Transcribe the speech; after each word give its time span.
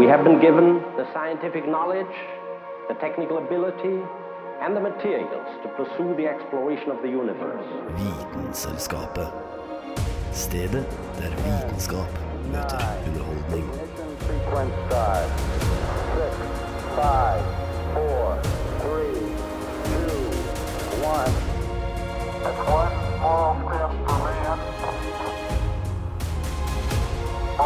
We 0.00 0.06
have 0.06 0.24
been 0.24 0.40
given 0.40 0.80
the 0.96 1.06
scientific 1.12 1.68
knowledge, 1.68 2.14
the 2.88 2.94
technical 2.94 3.36
ability, 3.36 4.00
and 4.62 4.74
the 4.74 4.80
materials 4.80 5.46
to 5.62 5.68
pursue 5.76 6.14
the 6.16 6.26
exploration 6.26 6.90
of 6.90 7.02
the 7.02 7.08
universe. 7.08 7.66
Vitenselskapet. 8.00 9.28
Stedet 10.32 10.86
der 11.18 11.32
vitenskap 11.44 12.10
møter 12.52 12.80
underholdning. 13.06 13.68
Six, 14.24 14.40
five, 16.96 17.44
four, 17.94 18.24
three, 18.80 19.20
two, 19.90 20.16
one. 21.14 21.34
It's 22.48 22.62
one 22.80 22.94
small 23.18 23.52
step 23.68 23.90
for 24.06 24.18
man. 24.24 24.58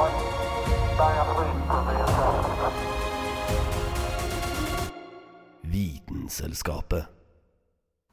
One 0.03 0.34
Vitenselskapet. 5.63 7.05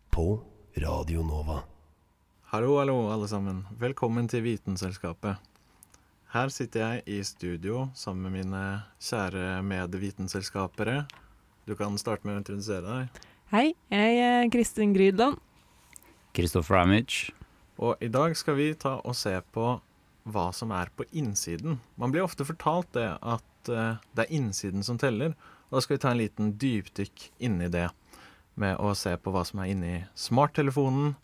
På 0.09 0.43
Radio 0.75 1.23
Nova. 1.23 1.63
Hallo, 2.41 2.77
hallo, 2.79 3.11
alle 3.13 3.27
sammen. 3.27 3.63
Velkommen 3.79 4.27
til 4.27 4.43
Vitenselskapet. 4.43 5.35
Her 6.31 6.51
sitter 6.51 6.79
jeg 6.79 7.03
i 7.05 7.23
studio 7.23 7.89
sammen 7.95 8.27
med 8.27 8.41
mine 8.41 8.63
kjære 8.99 9.61
medvitenselskapere. 9.63 11.05
Du 11.67 11.75
kan 11.79 11.95
starte 11.97 12.27
med 12.27 12.35
å 12.35 12.41
introdusere 12.41 12.83
deg. 12.87 13.21
Hei, 13.51 13.65
jeg 13.91 14.19
er 14.25 14.51
Kristin 14.51 14.91
Grydland. 14.95 15.39
Christopher 16.35 16.81
Ramage. 16.81 17.31
Og 17.79 17.95
i 18.03 18.11
dag 18.11 18.35
skal 18.35 18.59
vi 18.59 18.73
ta 18.75 18.97
og 18.99 19.15
se 19.15 19.37
på 19.55 19.77
hva 20.23 20.49
som 20.53 20.71
er 20.75 20.91
på 20.95 21.05
innsiden. 21.11 21.79
Man 21.95 22.13
blir 22.13 22.25
ofte 22.25 22.45
fortalt 22.45 22.91
det 22.97 23.07
at 23.21 23.71
eh, 23.71 23.97
det 24.15 24.25
er 24.25 24.37
innsiden 24.37 24.85
som 24.85 24.99
teller. 25.01 25.35
Og 25.69 25.77
da 25.77 25.83
skal 25.85 25.97
vi 25.97 26.03
ta 26.03 26.11
en 26.11 26.21
liten 26.21 26.53
dypdykk 26.61 27.27
inni 27.47 27.69
det 27.73 27.87
med 28.59 28.77
å 28.83 28.93
se 28.97 29.13
på 29.17 29.33
hva 29.33 29.43
som 29.47 29.61
er 29.63 29.71
inni 29.71 29.93
smarttelefonen. 30.19 31.15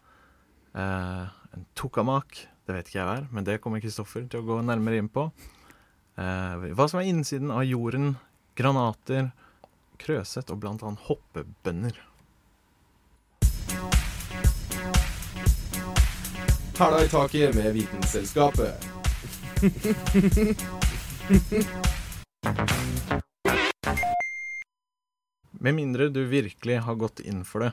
Eh, 0.73 1.25
en 1.57 1.67
tokamak, 1.77 2.45
det 2.65 2.75
vet 2.75 2.89
ikke 2.89 2.99
jeg 2.99 3.09
hva 3.09 3.17
er, 3.21 3.29
men 3.31 3.47
det 3.47 3.59
kommer 3.63 3.83
Kristoffer 3.83 4.25
til 4.29 4.41
å 4.41 4.47
gå 4.47 4.61
nærmere 4.65 5.01
inn 5.01 5.11
på. 5.11 5.27
Eh, 6.17 6.69
hva 6.73 6.87
som 6.89 7.01
er 7.01 7.11
innsiden 7.11 7.53
av 7.53 7.65
jorden, 7.67 8.15
granater, 8.57 9.31
krøset 10.01 10.49
og 10.53 10.65
annet 10.65 11.07
hoppebønner. 11.07 11.97
Hæla 16.77 17.03
i 17.03 17.07
taket 17.09 17.55
med 17.55 17.73
Vitenselskapet. 17.73 18.87
Med 25.51 25.73
mindre 25.73 26.09
du 26.09 26.25
virkelig 26.25 26.77
har 26.77 26.95
gått 26.95 27.19
inn 27.19 27.41
for 27.45 27.59
det. 27.65 27.71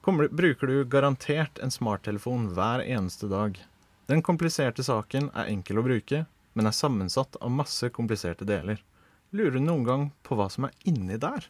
Kommer, 0.00 0.28
bruker 0.28 0.66
du 0.66 0.84
garantert 0.84 1.58
en 1.62 1.70
smarttelefon 1.70 2.48
hver 2.56 2.82
eneste 2.82 3.30
dag. 3.30 3.62
Den 4.10 4.26
kompliserte 4.26 4.82
saken 4.82 5.30
er 5.30 5.52
enkel 5.54 5.78
å 5.78 5.86
bruke, 5.86 6.24
men 6.52 6.66
er 6.66 6.74
sammensatt 6.74 7.38
av 7.38 7.54
masse 7.54 7.94
kompliserte 7.94 8.42
deler. 8.44 8.82
Lurer 9.30 9.54
du 9.54 9.62
noen 9.62 9.86
gang 9.86 10.10
på 10.26 10.34
hva 10.34 10.50
som 10.50 10.66
er 10.66 10.74
inni 10.82 11.14
der? 11.14 11.46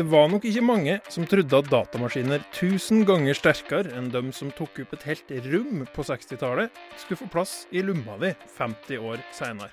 Det 0.00 0.06
var 0.08 0.30
nok 0.32 0.46
ikke 0.48 0.62
mange 0.64 0.94
som 1.12 1.26
trodde 1.28 1.58
at 1.60 1.66
datamaskiner 1.68 2.40
tusen 2.56 3.02
ganger 3.04 3.36
sterkere 3.36 3.90
enn 3.98 4.06
dem 4.08 4.30
som 4.32 4.48
tok 4.56 4.78
opp 4.80 4.94
et 4.96 5.02
helt 5.04 5.32
rom 5.44 5.82
på 5.92 6.04
60-tallet, 6.08 6.70
skulle 7.02 7.18
få 7.20 7.26
plass 7.34 7.52
i 7.68 7.82
lomma 7.84 8.14
di 8.22 8.30
50 8.54 9.02
år 9.10 9.20
seinere. 9.36 9.68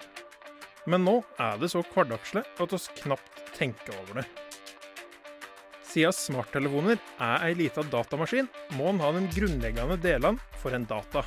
Men 0.84 1.06
nå 1.08 1.14
er 1.40 1.62
det 1.62 1.70
så 1.72 1.80
hverdagslig 1.94 2.44
at 2.44 2.76
oss 2.76 2.90
knapt 2.98 3.40
tenker 3.56 3.96
over 4.02 4.20
det. 4.20 4.26
Siden 5.94 6.18
smarttelefoner 6.18 7.00
er 7.00 7.48
ei 7.48 7.54
lita 7.62 7.88
datamaskin, 7.88 8.52
må 8.76 8.92
en 8.92 9.00
ha 9.06 9.14
de 9.16 9.24
grunnleggende 9.32 9.96
delene 10.04 10.60
for 10.60 10.76
en 10.76 10.90
data. 10.92 11.24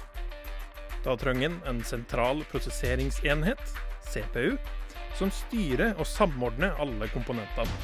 Da 1.06 1.16
trenger 1.16 1.48
en 1.48 1.58
en 1.72 1.80
sentral 1.88 2.44
prosesseringsenhet, 2.52 3.64
CPU, 4.12 4.60
som 5.16 5.32
styrer 5.32 5.96
og 5.96 6.04
samordner 6.04 6.76
alle 6.84 7.08
komponentene. 7.16 7.80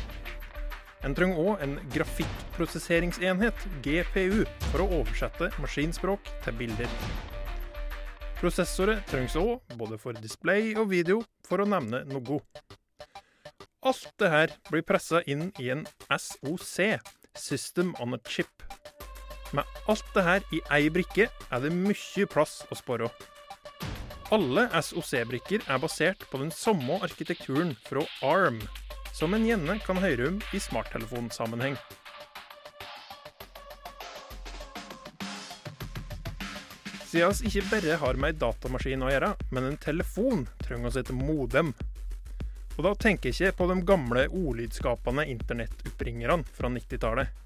En 1.07 1.15
trenger 1.15 1.39
òg 1.39 1.61
en 1.63 1.77
grafikkprosesseringsenhet, 1.95 3.67
GPU, 3.85 4.41
for 4.73 4.83
å 4.83 4.87
oversette 4.99 5.53
maskinspråk 5.63 6.27
til 6.43 6.57
bilder. 6.59 6.91
Prosessorer 8.41 8.99
trengs 9.07 9.37
òg, 9.39 9.61
både 9.79 10.01
for 10.03 10.19
display 10.19 10.73
og 10.75 10.91
video, 10.91 11.21
for 11.47 11.63
å 11.63 11.69
nevne 11.71 12.03
noe. 12.11 12.41
Alt 13.87 14.09
det 14.19 14.33
her 14.33 14.55
blir 14.67 14.83
pressa 14.83 15.21
inn 15.31 15.53
i 15.63 15.71
en 15.77 15.85
SOC, 16.11 16.99
System 17.39 17.95
on 18.03 18.17
a 18.17 18.21
Chip. 18.27 18.65
Med 19.55 19.79
alt 19.87 20.11
det 20.17 20.25
her 20.27 20.43
i 20.51 20.59
ei 20.75 20.91
brikke 20.91 21.29
er 21.31 21.63
det 21.63 21.71
mye 21.71 22.27
plass 22.27 22.65
å 22.67 22.79
spare. 22.81 23.13
Alle 24.35 24.67
SOC-brikker 24.75 25.69
er 25.71 25.79
basert 25.79 26.27
på 26.33 26.43
den 26.43 26.51
samme 26.51 26.99
arkitekturen 27.07 27.77
fra 27.87 28.03
ARM, 28.27 28.59
som 29.17 29.35
en 29.35 29.47
gjerne 29.49 29.79
kan 29.81 29.97
høre 29.97 30.27
om 30.29 30.35
i 30.53 30.59
smarttelefonsammenheng. 30.61 31.79
Siden 37.07 37.33
vi 37.41 37.49
ikke 37.49 37.71
bare 37.71 37.97
har 38.03 38.21
med 38.21 38.35
ei 38.35 38.41
datamaskin 38.43 39.07
å 39.07 39.09
gjøre, 39.09 39.31
men 39.57 39.71
en 39.71 39.79
telefon, 39.81 40.45
trenger 40.61 40.93
vi 40.93 41.01
et 41.01 41.15
modem. 41.17 41.73
Og 42.77 42.85
da 42.85 42.93
tenker 42.93 43.33
jeg 43.33 43.55
ikke 43.55 43.63
på 43.63 43.71
de 43.73 43.79
gamle 43.89 44.27
ordlydskapende 44.29 45.25
internettoppringerne 45.33 46.45
fra 46.53 46.69
90-tallet. 46.77 47.46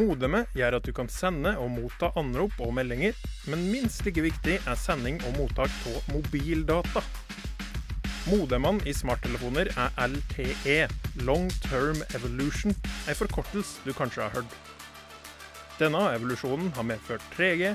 Modemet 0.00 0.48
gjør 0.56 0.78
at 0.78 0.86
du 0.86 0.94
kan 0.96 1.10
sende 1.12 1.50
og 1.60 1.68
motta 1.74 2.08
anrop 2.16 2.54
og 2.64 2.72
meldinger, 2.72 3.16
men 3.52 3.66
minst 3.68 4.00
like 4.06 4.22
viktig 4.24 4.56
er 4.56 4.78
sending 4.80 5.18
og 5.28 5.36
mottak 5.36 5.74
av 5.90 6.06
mobildata. 6.14 7.02
Modemene 8.30 8.84
i 8.88 8.94
smarttelefoner 8.96 9.68
er 9.74 9.92
LTE, 10.06 10.78
Long 11.26 11.50
Term 11.66 12.00
Evolution, 12.16 12.72
en 13.08 13.18
forkortelse 13.18 13.84
du 13.84 13.92
kanskje 13.96 14.24
har 14.24 14.38
hørt. 14.38 14.56
Denne 15.80 16.00
evolusjonen 16.14 16.72
har 16.76 16.88
medført 16.88 17.24
3G, 17.36 17.74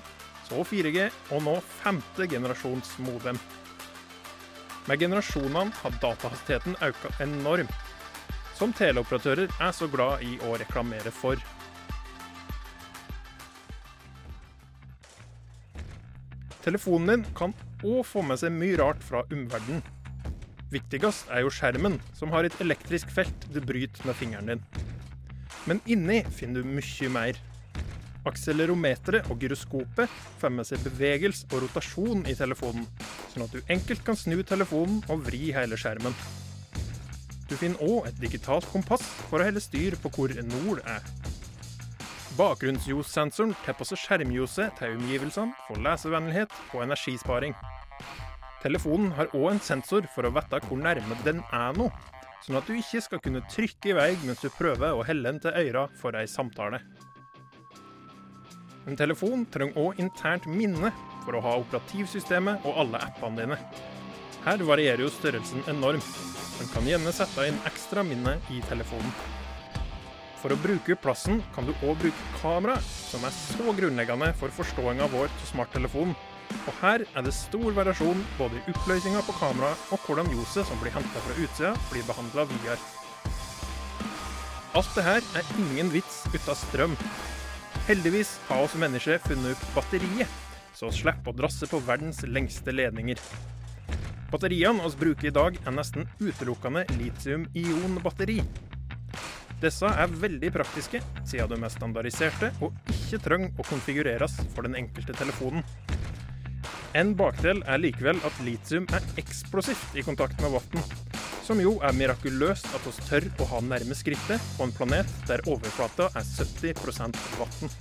så 0.49 0.65
4G 0.65 1.05
og 1.33 1.45
nå 1.45 1.55
femte 1.83 2.29
generasjons 2.29 2.95
modem. 3.05 3.37
Med 4.89 5.01
generasjonene 5.01 5.73
har 5.81 5.99
datahastigheten 6.01 6.77
økt 6.85 7.21
enormt, 7.21 7.77
som 8.57 8.73
teleoperatører 8.73 9.49
er 9.49 9.75
så 9.75 9.89
glad 9.91 10.25
i 10.25 10.39
å 10.45 10.57
reklamere 10.61 11.13
for. 11.13 11.41
Telefonen 16.65 17.11
din 17.11 17.25
kan 17.37 17.51
òg 17.85 18.01
få 18.09 18.23
med 18.25 18.39
seg 18.41 18.53
mye 18.55 18.77
rart 18.81 19.03
fra 19.05 19.21
omverdenen. 19.29 19.83
Viktigst 20.73 21.29
er 21.29 21.43
jo 21.45 21.51
skjermen, 21.53 21.99
som 22.17 22.31
har 22.33 22.47
et 22.47 22.55
elektrisk 22.63 23.11
felt 23.13 23.45
du 23.53 23.59
bryter 23.61 24.07
med 24.09 24.17
fingeren 24.17 24.49
din. 24.49 24.63
Men 25.69 25.81
inni 25.85 26.23
finner 26.33 26.65
du 26.65 26.71
mye 26.79 27.11
mer. 27.13 27.37
Akselerometeret 28.25 29.29
og 29.29 29.37
gyroskopet 29.43 30.09
får 30.41 30.55
med 30.55 30.65
seg 30.65 30.81
bevegelse 30.87 31.45
og 31.51 31.67
rotasjon 31.67 32.25
i 32.25 32.33
telefonen, 32.33 32.87
sånn 33.29 33.45
at 33.45 33.53
du 33.53 33.61
enkelt 33.69 34.01
kan 34.07 34.17
snu 34.17 34.39
telefonen 34.41 35.03
og 35.13 35.21
vri 35.27 35.51
hele 35.53 35.77
skjermen. 35.77 36.17
Du 37.45 37.53
finner 37.61 37.85
òg 37.85 38.09
et 38.09 38.17
digitalt 38.25 38.65
kompass 38.73 39.05
for 39.29 39.37
å 39.37 39.45
holde 39.45 39.61
styr 39.61 39.99
på 40.01 40.09
hvor 40.17 40.33
nord 40.49 40.81
er. 40.89 41.05
Bakgrunnsljossensoren 42.35 43.53
tilpasser 43.63 43.99
skjermljoset 43.99 44.73
til 44.75 44.97
omgivelsene 44.97 45.55
for 45.69 45.79
lesevennlighet 45.79 46.51
og 46.73 46.81
energisparing. 46.83 47.55
Telefonen 48.59 49.13
har 49.15 49.31
òg 49.37 49.53
en 49.53 49.61
sensor 49.63 50.07
for 50.11 50.27
å 50.27 50.33
vite 50.35 50.59
hvor 50.65 50.81
nærme 50.81 51.15
den 51.23 51.39
er 51.55 51.77
nå, 51.79 51.87
sånn 52.43 52.57
at 52.59 52.67
du 52.67 52.73
ikke 52.75 53.03
skal 53.05 53.21
kunne 53.23 53.43
trykke 53.53 53.91
i 53.91 53.95
vei 53.95 54.09
mens 54.25 54.43
du 54.43 54.49
prøver 54.51 54.97
å 54.97 55.05
helle 55.07 55.31
den 55.31 55.39
til 55.45 55.55
øra 55.61 55.85
for 56.01 56.17
ei 56.19 56.25
samtale. 56.27 56.81
En 58.85 58.99
telefon 58.99 59.47
trenger 59.53 59.79
òg 59.81 60.01
internt 60.03 60.49
minne 60.51 60.91
for 61.23 61.37
å 61.37 61.43
ha 61.45 61.55
operativsystemet 61.61 62.67
og 62.67 62.83
alle 62.83 62.99
appene 63.05 63.45
dine. 63.45 63.61
Her 64.43 64.61
varierer 64.67 65.05
jo 65.05 65.13
størrelsen 65.13 65.63
enormt. 65.71 66.11
men 66.59 66.67
kan 66.71 66.85
gjerne 66.87 67.11
sette 67.11 67.47
inn 67.47 67.57
ekstra 67.67 68.03
minne 68.03 68.37
i 68.51 68.61
telefonen. 68.69 69.34
For 70.45 70.53
å 70.53 70.61
bruke 70.61 70.93
plassen 71.01 71.39
kan 71.55 71.65
du 71.65 71.71
òg 71.81 71.95
bruke 72.03 72.25
kamera, 72.37 72.75
som 72.85 73.23
er 73.25 73.33
så 73.33 73.71
grunnleggende 73.73 74.27
for 74.37 74.53
forståinga 74.53 75.07
vår 75.09 75.31
til 75.39 75.47
smarttelefonen 75.49 76.11
Og 76.69 76.75
her 76.83 77.01
er 77.01 77.23
det 77.25 77.31
stor 77.33 77.73
variasjon 77.73 78.19
både 78.37 78.59
i 78.59 78.75
oppløsninga 78.75 79.23
på 79.25 79.33
kameraet 79.39 79.87
og 79.95 80.03
hvordan 80.05 80.29
ljoset 80.29 80.69
som 80.69 80.77
blir 80.83 80.93
henta 80.93 81.23
fra 81.25 81.37
utsida, 81.41 81.71
blir 81.89 82.05
behandla 82.05 82.45
videre. 82.51 82.77
Alt 84.77 84.91
det 84.93 85.07
her 85.07 85.25
er 85.41 85.49
ingen 85.63 85.89
vits 85.95 86.21
uten 86.29 86.59
strøm. 86.61 86.93
Heldigvis 87.89 88.35
har 88.45 88.67
oss 88.67 88.77
mennesker 88.77 89.17
funnet 89.25 89.57
opp 89.57 89.65
batteriet, 89.79 90.37
så 90.77 90.91
vi 90.91 90.99
slipper 90.99 91.33
å 91.33 91.39
drasse 91.41 91.71
på 91.73 91.81
verdens 91.89 92.21
lengste 92.29 92.75
ledninger. 92.75 93.17
Batteriene 94.29 94.85
vi 94.85 95.01
bruker 95.07 95.31
i 95.31 95.35
dag, 95.41 95.57
er 95.65 95.77
nesten 95.81 96.05
utelukkende 96.21 96.85
litium-ion-batteri. 97.01 98.43
Disse 99.61 99.87
er 99.87 100.11
veldig 100.19 100.49
praktiske, 100.51 100.99
siden 101.23 101.53
de 101.53 101.63
er 101.63 101.71
standardiserte 101.71 102.49
og 102.65 102.75
ikke 102.91 103.21
trenger 103.23 103.53
å 103.55 103.65
konfigureres 103.69 104.35
for 104.51 104.67
den 104.67 104.75
enkelte 104.81 105.15
telefonen. 105.15 105.63
En 106.95 107.13
bakdel 107.15 107.61
er 107.67 107.79
likevel 107.79 108.19
at 108.27 108.35
litium 108.43 108.87
er 108.95 109.03
eksplosivt 109.19 109.95
i 109.99 110.03
kontakt 110.03 110.39
med 110.43 110.53
vann, 110.53 110.85
som 111.47 111.59
jo 111.63 111.77
er 111.83 111.95
mirakuløst 111.95 112.67
at 112.75 112.85
vi 112.87 113.07
tør 113.07 113.27
å 113.43 113.49
ha 113.53 113.63
nærme 113.63 113.95
skrittet 113.95 114.43
på 114.57 114.67
en 114.67 114.75
planet 114.75 115.09
der 115.29 115.43
overflata 115.47 116.11
er 116.15 116.27
70% 116.27 117.19
vann. 117.39 117.75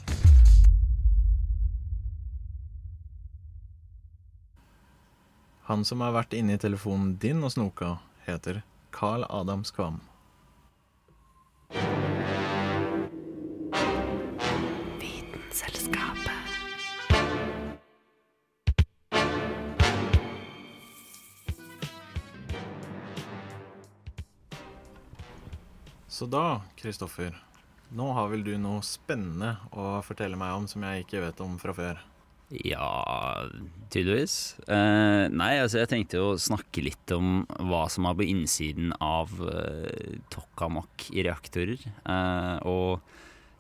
Han 5.65 5.87
som 5.89 6.03
har 6.05 6.13
vært 6.13 6.35
inne 6.37 6.59
i 6.59 6.61
telefonen 6.61 7.15
din 7.19 7.41
og 7.43 7.55
snoka, 7.55 7.97
heter 8.27 8.63
Carl 8.93 9.25
Adam 9.31 9.65
Skvam. 9.65 10.03
Så 26.25 26.31
da, 26.33 26.63
Kristoffer, 26.81 27.35
nå 27.93 28.05
har 28.17 28.31
vel 28.31 28.41
du 28.47 28.55
noe 28.57 28.79
spennende 28.81 29.59
å 29.77 29.99
fortelle 30.01 30.39
meg 30.41 30.55
om 30.57 30.65
som 30.71 30.81
jeg 30.87 31.03
ikke 31.03 31.21
vet 31.21 31.43
om 31.45 31.59
fra 31.61 31.75
før? 31.77 32.01
Ja, 32.65 32.87
tydeligvis. 33.93 34.55
Eh, 34.65 35.27
nei, 35.29 35.51
altså 35.61 35.83
jeg 35.83 35.91
tenkte 35.91 36.23
å 36.25 36.31
snakke 36.41 36.87
litt 36.87 37.13
om 37.13 37.45
hva 37.69 37.83
som 37.93 38.09
er 38.09 38.17
på 38.17 38.25
innsiden 38.25 38.97
av 39.05 39.37
eh, 39.51 40.17
tokamak 40.33 41.11
i 41.13 41.27
reaktorer. 41.29 41.85
Eh, 41.85 42.57
og 42.73 43.05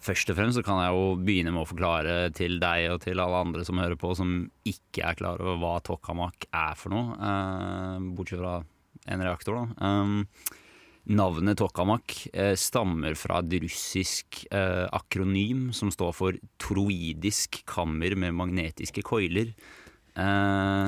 først 0.08 0.32
og 0.32 0.40
fremst 0.40 0.56
så 0.56 0.64
kan 0.64 0.80
jeg 0.86 0.96
jo 0.96 1.06
begynne 1.20 1.52
med 1.52 1.66
å 1.66 1.68
forklare 1.74 2.18
til 2.40 2.56
deg 2.64 2.94
og 2.94 3.04
til 3.04 3.20
alle 3.20 3.44
andre 3.44 3.68
som 3.68 3.84
hører 3.84 4.00
på, 4.00 4.16
som 4.16 4.38
ikke 4.64 5.04
er 5.04 5.20
klar 5.20 5.44
over 5.44 5.60
hva 5.60 5.76
tokamak 5.84 6.48
er 6.48 6.80
for 6.80 6.96
noe, 6.96 7.20
eh, 7.20 8.12
bortsett 8.16 8.40
fra 8.40 8.62
en 9.04 9.28
reaktor, 9.28 9.66
da. 9.76 9.88
Navnet 11.06 11.58
tokamak 11.60 12.14
eh, 12.32 12.54
stammer 12.56 13.12
fra 13.20 13.42
et 13.42 13.58
russisk 13.60 14.46
eh, 14.50 14.86
akronym 14.96 15.66
som 15.76 15.90
står 15.92 16.14
for 16.16 16.38
toroidisk 16.62 17.60
kammer 17.68 18.16
med 18.16 18.32
magnetiske 18.38 19.02
koiler. 19.04 19.50
Eh, 20.16 20.22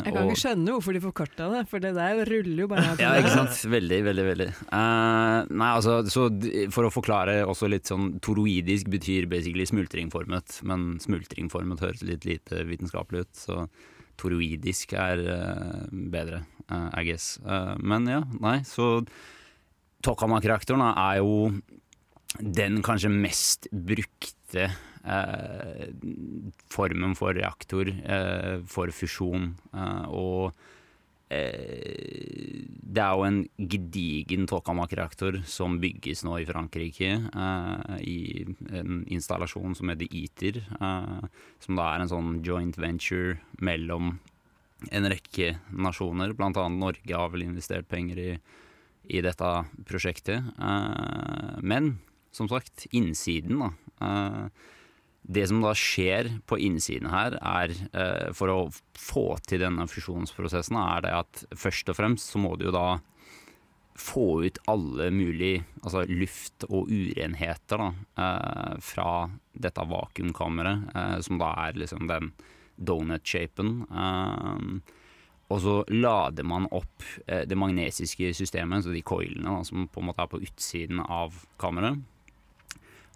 Jeg 0.07 0.15
kan 0.15 0.23
og- 0.23 0.31
ikke 0.31 0.41
skjønne 0.41 0.73
hvorfor 0.73 0.95
de 0.97 1.01
forkorta 1.05 1.49
det, 1.53 1.69
for 1.69 1.79
det 1.85 1.93
der 1.99 2.23
ruller 2.25 2.63
jo 2.63 2.69
bare. 2.71 2.97
ja, 3.03 3.11
ikke 3.21 3.35
sant. 3.35 3.59
Veldig, 3.69 3.99
veldig, 4.07 4.25
veldig. 4.31 4.49
Eh, 4.73 5.51
nei, 5.53 5.71
altså, 5.77 5.99
så 6.09 6.31
For 6.73 6.89
å 6.89 6.93
forklare 6.95 7.37
også 7.45 7.69
litt 7.69 7.85
sånn 7.91 8.19
Toroidisk 8.25 8.89
betyr 8.89 9.29
basically 9.29 9.67
smultringformet, 9.69 10.63
men 10.65 10.97
smultringformet 11.03 11.83
høres 11.85 12.03
litt 12.09 12.25
lite 12.25 12.65
vitenskapelig 12.65 13.27
ut, 13.27 13.35
så 13.37 13.67
toroidisk 14.17 14.95
er 14.97 15.21
eh, 15.29 15.87
bedre, 15.93 16.47
eh, 16.71 16.89
I 16.97 17.05
guess. 17.05 17.35
Eh, 17.45 17.75
men 17.85 18.07
ja, 18.09 18.23
nei, 18.41 18.61
så 18.65 19.03
Tokamak-reaktoren 20.07 20.85
er 20.93 21.19
jo 21.19 21.51
den 22.39 22.83
kanskje 22.85 23.11
mest 23.11 23.67
brukte 23.73 24.69
eh, 24.69 25.87
formen 26.73 27.17
for 27.19 27.35
reaktor 27.37 27.91
eh, 27.91 28.57
for 28.71 28.93
fusjon. 28.95 29.55
Eh, 29.75 30.05
og 30.11 30.53
eh, 31.33 32.67
det 32.87 33.03
er 33.03 33.17
jo 33.17 33.27
en 33.27 33.41
gedigen 33.73 34.47
tokamak-reaktor 34.51 35.41
som 35.49 35.79
bygges 35.83 36.23
nå 36.27 36.39
i 36.43 36.47
Frankrike. 36.49 37.11
eh, 37.27 37.97
I 38.03 38.19
en 38.79 39.03
installasjon 39.07 39.75
som 39.79 39.91
heter 39.91 40.13
ITER. 40.13 40.63
eh, 40.81 41.27
som 41.65 41.79
da 41.79 41.91
er 41.95 42.05
en 42.05 42.13
sånn 42.13 42.37
joint 42.47 42.79
venture 42.79 43.39
mellom 43.59 44.19
en 44.93 45.09
rekke 45.09 45.57
nasjoner. 45.73 46.35
Blant 46.37 46.59
annet 46.61 46.83
Norge 46.83 47.17
har 47.17 47.31
vel 47.33 47.47
investert 47.47 47.89
penger 47.89 48.19
i, 48.21 48.31
i 49.09 49.23
dette 49.25 49.51
prosjektet. 49.87 50.45
Eh, 50.59 51.59
men 51.63 51.99
som 52.35 52.49
sagt, 52.51 52.87
innsiden, 52.91 53.63
da. 53.63 53.71
Eh, 54.07 54.73
det 55.27 55.49
som 55.51 55.59
da 55.63 55.73
skjer 55.75 56.29
på 56.47 56.59
innsiden 56.63 57.11
her, 57.11 57.39
er 57.41 57.73
eh, 57.75 58.33
for 58.37 58.53
å 58.53 58.59
få 58.95 59.27
til 59.47 59.65
denne 59.65 59.89
fusjonsprosessen, 59.91 60.79
er 60.79 61.07
det 61.07 61.15
at 61.19 61.45
først 61.59 61.91
og 61.91 61.99
fremst 61.99 62.31
så 62.35 62.43
må 62.43 62.55
du 62.57 62.69
jo 62.69 62.77
da 62.77 62.89
få 63.97 64.45
ut 64.45 64.59
alle 64.69 65.09
mulige 65.09 65.63
altså 65.81 66.03
luft 66.11 66.67
og 66.69 66.91
urenheter 66.93 67.81
da, 67.81 67.87
fra 68.85 69.13
dette 69.57 69.87
vakuumkammeret, 69.89 70.93
som 71.25 71.41
da 71.41 71.49
er 71.65 71.79
liksom 71.81 72.05
den 72.11 72.29
donut-shapen. 72.77 73.87
Og 75.47 75.61
så 75.63 75.77
lader 75.95 76.47
man 76.47 76.67
opp 76.75 77.05
eh, 77.27 77.45
det 77.47 77.59
magnetiske 77.59 78.33
systemet, 78.35 78.85
så 78.85 78.95
de 78.95 79.05
coilene 79.07 79.47
da, 79.47 79.63
som 79.67 79.87
på 79.87 80.03
en 80.03 80.09
måte 80.09 80.25
er 80.25 80.31
på 80.33 80.43
utsiden 80.43 81.03
av 81.03 81.37
kammeret. 81.61 82.03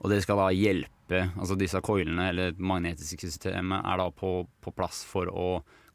Og 0.01 0.13
det 0.13 0.23
skal 0.25 0.41
da 0.41 0.49
hjelpe 0.55 0.97
Altså 1.11 1.57
disse 1.59 1.81
coilene, 1.83 2.29
eller 2.31 2.53
det 2.55 2.63
magnetiske 2.63 3.27
systemet, 3.33 3.83
er 3.83 3.99
da 3.99 4.05
på, 4.15 4.45
på 4.63 4.71
plass 4.71 5.01
for 5.03 5.27
å 5.27 5.49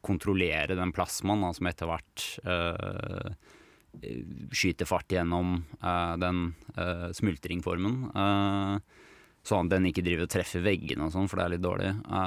kontrollere 0.04 0.76
den 0.76 0.92
plasmaen 0.92 1.40
da, 1.40 1.54
som 1.56 1.70
etter 1.70 1.88
hvert 1.88 2.26
eh, 2.44 3.30
skyter 4.52 4.84
fart 4.84 5.14
gjennom 5.16 5.54
eh, 5.80 6.14
den 6.20 6.42
eh, 6.76 7.08
smultringformen. 7.16 7.96
eh, 8.12 9.05
sånn 9.46 9.68
at 9.68 9.76
den 9.76 9.88
ikke 9.90 10.04
driver 10.06 10.26
og 10.26 10.32
treffer 10.32 10.62
veggene 10.64 11.06
og 11.06 11.12
sånn, 11.14 11.28
for 11.30 11.38
det 11.38 11.46
er 11.46 11.52
litt 11.54 11.64
dårlig. 11.64 11.90
Uh, 12.10 12.22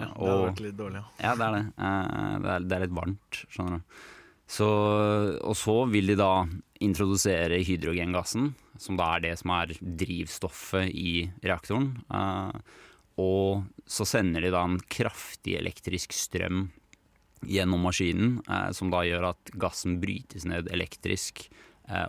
Ja, 0.00 0.08
det 0.08 0.30
har 0.30 0.44
vært 0.46 0.62
litt 0.64 0.78
dårlig, 0.78 1.02
ja. 1.02 1.08
ja, 1.26 1.32
det 1.36 1.48
er 1.48 1.56
det. 1.56 1.64
Uh, 1.76 2.36
det, 2.44 2.52
er, 2.54 2.66
det 2.66 2.76
er 2.76 2.84
litt 2.86 2.96
varmt, 2.96 3.40
skjønner 3.52 3.76
du. 3.76 3.98
Så, 4.56 4.68
og 5.42 5.56
så 5.58 5.76
vil 5.90 6.12
de 6.12 6.16
da 6.20 6.30
introdusere 6.86 7.58
hydrogengassen, 7.66 8.52
som 8.78 8.98
da 8.98 9.10
er 9.16 9.24
det 9.24 9.34
som 9.40 9.52
er 9.56 9.74
drivstoffet 9.80 10.92
i 10.94 11.14
reaktoren. 11.44 11.90
Uh, 12.12 12.54
og 13.20 13.64
så 13.88 14.06
sender 14.08 14.44
de 14.44 14.52
da 14.54 14.62
en 14.68 14.78
kraftig 14.92 15.56
elektrisk 15.58 16.14
strøm 16.16 16.68
gjennom 17.46 17.84
maskinen, 17.84 18.38
som 18.76 18.90
da 18.92 19.02
gjør 19.06 19.30
at 19.30 19.50
gassen 19.60 19.98
brytes 20.02 20.44
ned 20.48 20.68
elektrisk 20.72 21.46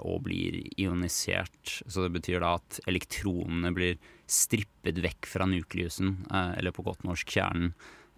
og 0.02 0.24
blir 0.26 0.58
ionisert. 0.80 1.78
Så 1.86 2.04
det 2.04 2.12
betyr 2.16 2.42
da 2.44 2.56
at 2.58 2.80
elektronene 2.90 3.72
blir 3.76 4.00
strippet 4.28 5.00
vekk 5.04 5.30
fra 5.30 5.48
nukleusen, 5.50 6.18
eh, 6.32 6.58
eller 6.60 6.76
på 6.76 6.86
godt 6.86 7.06
norsk 7.08 7.32
kjernen. 7.38 7.74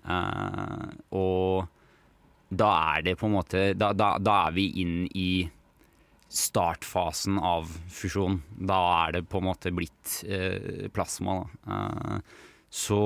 Eh, 0.06 0.90
og 1.16 1.70
da 2.50 2.70
er 2.96 3.06
det 3.06 3.18
på 3.20 3.28
en 3.28 3.36
måte 3.36 3.60
Da, 3.78 3.92
da, 3.94 4.14
da 4.18 4.36
er 4.48 4.54
vi 4.56 4.70
inn 4.82 5.04
i 5.14 5.50
startfasen 6.30 7.40
av 7.42 7.70
fusjon. 7.90 8.40
Da 8.54 8.78
er 9.08 9.18
det 9.18 9.28
på 9.30 9.42
en 9.42 9.50
måte 9.50 9.74
blitt 9.74 10.20
eh, 10.30 10.88
plasma. 10.94 11.42
Da. 11.66 12.20
Så 12.70 13.00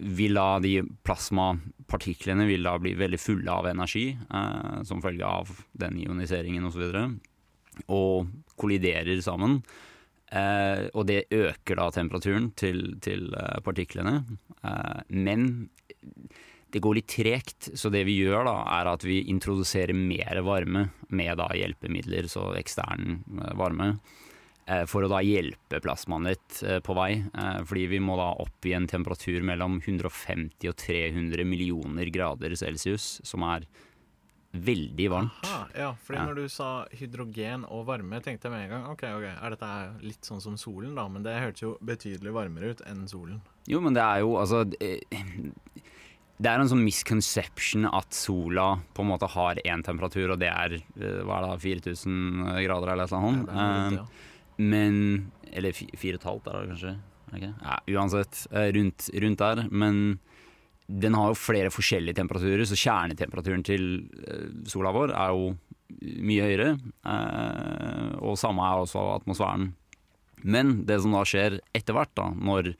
vil 0.00 0.38
da 0.38 0.56
de 0.64 0.78
plasmapartiklene 1.04 2.46
vil 2.48 2.64
da 2.64 2.78
bli 2.80 2.94
veldig 2.96 3.20
fulle 3.20 3.52
av 3.52 3.68
energi 3.68 4.06
eh, 4.16 4.78
som 4.88 5.04
følge 5.04 5.28
av 5.28 5.52
den 5.76 5.98
ioniseringen 6.00 6.64
osv. 6.64 6.86
Og, 6.86 6.94
så 6.96 7.34
og 7.92 8.30
kolliderer 8.56 9.20
sammen. 9.20 9.60
Eh, 10.36 10.86
og 10.92 11.06
det 11.08 11.26
øker 11.34 11.78
da 11.78 11.88
temperaturen 11.94 12.50
til, 12.58 12.96
til 13.04 13.30
eh, 13.32 13.58
partiklene. 13.64 14.18
Eh, 14.60 15.00
men 15.14 15.48
det 16.74 16.82
går 16.82 16.98
litt 16.98 17.08
tregt, 17.14 17.70
så 17.78 17.90
det 17.94 18.02
vi 18.08 18.18
gjør 18.20 18.44
da 18.48 18.56
er 18.80 18.90
at 18.90 19.06
vi 19.06 19.22
introduserer 19.30 19.96
mer 19.96 20.42
varme 20.44 20.88
med 21.14 21.38
da 21.40 21.46
hjelpemidler, 21.56 22.28
så 22.30 22.50
ekstern 22.58 23.20
eh, 23.38 23.54
varme. 23.56 23.92
eh, 24.66 24.84
For 24.90 25.06
å 25.06 25.10
da 25.14 25.22
hjelpe 25.24 25.80
plasmaen 25.80 26.28
litt 26.32 26.60
på 26.84 26.98
vei. 26.98 27.10
Fordi 27.64 27.86
vi 27.94 28.02
må 28.02 28.18
da 28.18 28.32
opp 28.42 28.66
i 28.66 28.74
en 28.76 28.88
temperatur 28.90 29.46
mellom 29.46 29.78
150 29.80 30.72
og 30.72 30.78
300 30.82 31.46
millioner 31.46 32.10
grader 32.12 32.58
celsius, 32.58 33.20
som 33.24 33.46
er 33.46 33.68
veldig 34.54 35.08
varmt. 35.10 35.32
Aha, 35.44 35.66
ja, 35.76 35.90
fordi 36.06 36.18
Ja. 36.18 36.26
når 36.26 36.34
du 36.34 36.48
sa 36.48 36.86
hydrogen 36.92 37.64
og 37.68 37.86
varme, 37.86 38.20
tenkte 38.22 38.44
jeg 38.48 38.52
med 38.52 38.62
en 38.64 38.70
gang 38.70 38.90
ok, 38.92 39.02
ok, 39.02 39.26
er 39.42 39.50
dette 39.50 40.02
litt 40.02 40.22
sånn 40.22 40.40
som 40.40 40.56
solen, 40.56 40.94
da? 40.94 41.08
Men 41.08 41.22
det 41.22 41.34
hørtes 41.40 41.60
jo 41.62 41.78
betydelig 41.84 42.32
varmere 42.32 42.70
ut 42.70 42.80
enn 42.86 43.06
solen. 43.08 43.40
Jo, 43.66 43.80
men 43.80 43.92
det 43.94 44.02
er 44.02 44.20
jo 44.20 44.36
altså 44.38 44.64
det 46.38 46.50
er 46.52 46.60
en 46.60 46.68
sånn 46.68 46.84
misconception 46.84 47.86
at 47.88 48.12
sola 48.12 48.74
på 48.94 49.00
en 49.04 49.08
måte 49.08 49.28
har 49.32 49.56
én 49.64 49.82
temperatur, 49.84 50.32
og 50.34 50.38
det 50.42 50.50
er 50.52 50.74
eh, 50.74 51.22
hva 51.24 51.38
er 51.40 51.46
det, 51.56 51.62
4000 51.64 52.64
grader 52.66 52.92
eller 52.92 53.06
noe 53.06 53.12
sånt. 53.12 53.48
Ja, 53.48 53.66
er 53.66 53.90
litt, 53.90 53.98
Eh, 53.98 54.02
ja. 54.02 54.06
Men 54.58 55.32
Eller 55.52 55.72
fi- 55.72 55.90
fire 55.96 56.14
og 56.16 56.20
et 56.20 56.26
halvt, 56.26 56.46
er 56.48 56.60
det 56.66 56.68
kanskje? 56.74 56.96
Okay. 57.32 57.52
Ja, 57.62 57.76
uansett, 57.88 58.46
eh, 58.52 58.72
rundt, 58.72 59.10
rundt 59.14 59.38
der. 59.38 59.68
Men 59.70 60.18
den 60.86 61.16
har 61.18 61.32
jo 61.32 61.38
flere 61.38 61.72
forskjellige 61.74 62.20
temperaturer, 62.20 62.62
så 62.66 62.78
kjernetemperaturen 62.78 63.64
til 63.66 63.86
eh, 64.22 64.50
sola 64.70 64.92
vår 64.94 65.14
er 65.18 65.32
jo 65.34 65.48
mye 66.22 66.46
høyere. 66.46 66.68
eh, 67.10 68.12
Og 68.22 68.38
samme 68.38 68.62
er 68.62 68.84
også 68.84 69.02
atmosfæren. 69.16 69.72
Men 70.46 70.84
det 70.86 71.00
som 71.02 71.16
da 71.16 71.24
skjer 71.26 71.58
etter 71.74 71.96
hvert, 71.96 72.12
da, 72.14 72.28
når 72.30 72.70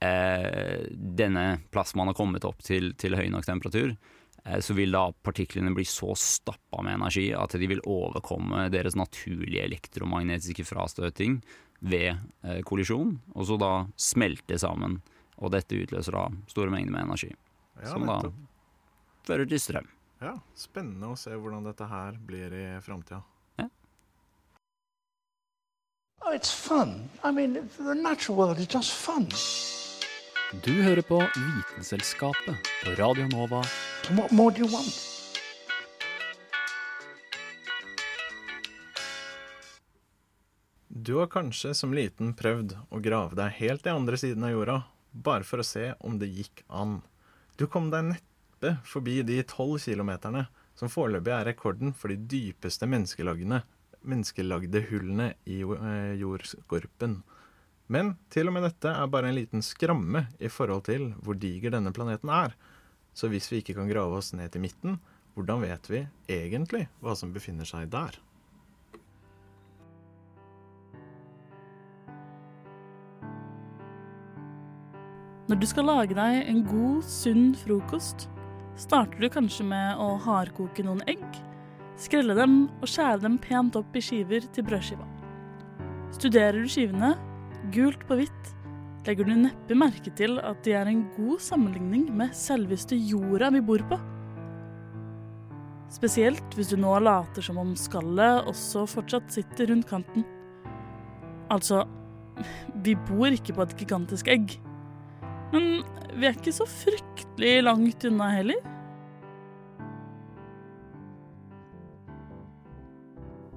eh, 0.00 0.88
denne 0.88 1.46
plasmaen 1.74 2.12
har 2.12 2.16
kommet 2.16 2.46
opp 2.48 2.64
til, 2.64 2.94
til 2.96 3.18
høy 3.18 3.28
nok 3.32 3.48
temperatur, 3.48 3.96
så 4.42 4.74
vil 4.74 4.90
da 4.90 5.04
partiklene 5.22 5.70
bli 5.70 5.84
så 5.86 6.16
stappa 6.18 6.80
med 6.82 6.96
energi 6.96 7.28
at 7.30 7.52
de 7.54 7.66
vil 7.70 7.82
overkomme 7.86 8.64
deres 8.74 8.96
naturlige 8.98 9.62
elektromagnetiske 9.68 10.64
frastøting 10.66 11.36
ved 11.78 12.18
kollisjon, 12.66 13.12
og 13.36 13.46
så 13.46 13.60
da 13.62 13.70
smelte 13.94 14.58
sammen. 14.58 14.96
Og 15.42 15.50
dette 15.50 15.74
utløser 15.82 16.14
da 16.14 16.28
store 16.50 16.70
mengder 16.70 16.94
med 16.94 17.08
energi, 17.08 17.32
Ja, 17.82 17.90
som 17.90 18.06
da 18.06 18.20
fører 19.26 19.48
til 19.50 19.58
strøm. 19.58 19.88
Ja, 20.22 20.36
spennende 20.54 21.10
å 21.10 21.18
se 21.18 21.34
hvordan 21.34 21.66
dette 21.66 21.88
her 21.90 22.18
blir 22.30 22.54
i 22.54 22.66
framtida. 22.84 23.24
Oh, 26.24 26.30
it's 26.32 26.52
fun. 26.52 27.10
I 27.24 27.32
mean, 27.32 27.68
the 27.78 27.94
natural 27.94 28.38
world 28.38 28.58
is 28.60 28.68
just 28.68 28.92
fun. 28.92 29.26
Du 30.62 30.82
hører 30.82 31.02
på 31.02 31.18
Vitenselskapet 31.18 32.68
på 32.84 32.94
Radio 32.94 33.26
Nova. 33.26 33.64
What 34.10 34.30
more 34.30 34.54
do 34.54 34.62
you 34.62 34.68
want? 34.70 34.92
Du 40.88 41.14
har 41.14 41.26
kanskje 41.26 41.74
som 41.74 41.94
liten 41.96 42.34
prøvd 42.38 42.76
å 42.92 43.00
grave 43.02 43.34
deg 43.34 43.56
helt 43.58 43.82
til 43.82 43.96
andre 43.96 44.18
siden 44.20 44.44
av 44.46 44.52
jorda, 44.54 44.76
bare 45.12 45.44
for 45.44 45.62
å 45.62 45.66
se 45.66 45.92
om 46.00 46.18
det 46.18 46.30
gikk 46.32 46.64
an. 46.68 47.00
Du 47.56 47.66
kom 47.70 47.90
deg 47.92 48.12
neppe 48.14 48.76
forbi 48.88 49.20
de 49.26 49.42
tolv 49.48 49.78
kilometerne 49.82 50.46
som 50.78 50.90
foreløpig 50.92 51.34
er 51.34 51.48
rekorden 51.52 51.92
for 51.96 52.12
de 52.12 52.16
dypeste 52.16 52.88
menneskelagde 52.88 54.84
hullene 54.88 55.32
i 55.44 55.60
eh, 55.62 56.14
jordskorpen. 56.20 57.20
Men 57.92 58.14
til 58.32 58.48
og 58.48 58.56
med 58.56 58.64
dette 58.64 58.88
er 58.88 59.10
bare 59.12 59.28
en 59.28 59.36
liten 59.36 59.64
skramme 59.64 60.26
i 60.40 60.48
forhold 60.52 60.86
til 60.88 61.10
hvor 61.20 61.36
diger 61.36 61.74
denne 61.74 61.92
planeten 61.94 62.32
er. 62.32 62.54
Så 63.12 63.28
hvis 63.28 63.50
vi 63.52 63.60
ikke 63.60 63.76
kan 63.76 63.90
grave 63.90 64.16
oss 64.16 64.32
ned 64.32 64.54
til 64.54 64.64
midten, 64.64 64.96
hvordan 65.36 65.64
vet 65.64 65.88
vi 65.90 66.06
egentlig 66.32 66.86
hva 67.04 67.16
som 67.18 67.32
befinner 67.34 67.68
seg 67.68 67.90
der? 67.92 68.16
Når 75.50 75.58
du 75.58 75.64
skal 75.66 75.88
lage 75.88 76.14
deg 76.14 76.44
en 76.46 76.60
god, 76.68 77.00
sunn 77.02 77.48
frokost, 77.58 78.28
starter 78.78 79.18
du 79.18 79.26
kanskje 79.32 79.66
med 79.66 79.98
å 79.98 80.12
hardkoke 80.22 80.84
noen 80.86 81.02
egg, 81.10 81.24
skrelle 81.98 82.36
dem 82.38 82.68
og 82.78 82.86
skjære 82.86 83.24
dem 83.24 83.40
pent 83.42 83.74
opp 83.80 83.98
i 83.98 84.04
skiver 84.04 84.46
til 84.54 84.66
brødskiva. 84.68 85.08
Studerer 86.14 86.62
du 86.62 86.70
skivene, 86.70 87.16
gult 87.74 88.06
på 88.06 88.20
hvitt, 88.20 88.54
legger 89.02 89.26
du 89.26 89.34
neppe 89.34 89.80
merke 89.82 90.14
til 90.14 90.38
at 90.46 90.62
de 90.62 90.76
er 90.78 90.86
en 90.86 91.04
god 91.18 91.42
sammenligning 91.42 92.06
med 92.14 92.38
selveste 92.38 92.94
jorda 92.94 93.50
vi 93.56 93.66
bor 93.66 93.82
på. 93.90 93.98
Spesielt 95.92 96.54
hvis 96.54 96.70
du 96.70 96.78
nå 96.78 96.94
later 97.02 97.42
som 97.42 97.58
om 97.60 97.74
skallet 97.76 98.46
også 98.46 98.86
fortsatt 98.94 99.34
sitter 99.34 99.74
rundt 99.74 99.90
kanten. 99.90 100.22
Altså, 101.50 101.82
vi 102.86 102.94
bor 103.10 103.34
ikke 103.34 103.58
på 103.58 103.66
et 103.66 103.80
gigantisk 103.82 104.30
egg. 104.30 104.54
Men 105.52 105.82
vi 106.16 106.28
er 106.28 106.36
ikke 106.36 106.54
så 106.54 106.66
fryktelig 106.68 107.62
langt 107.66 108.04
unna 108.08 108.30
heller. 108.32 108.60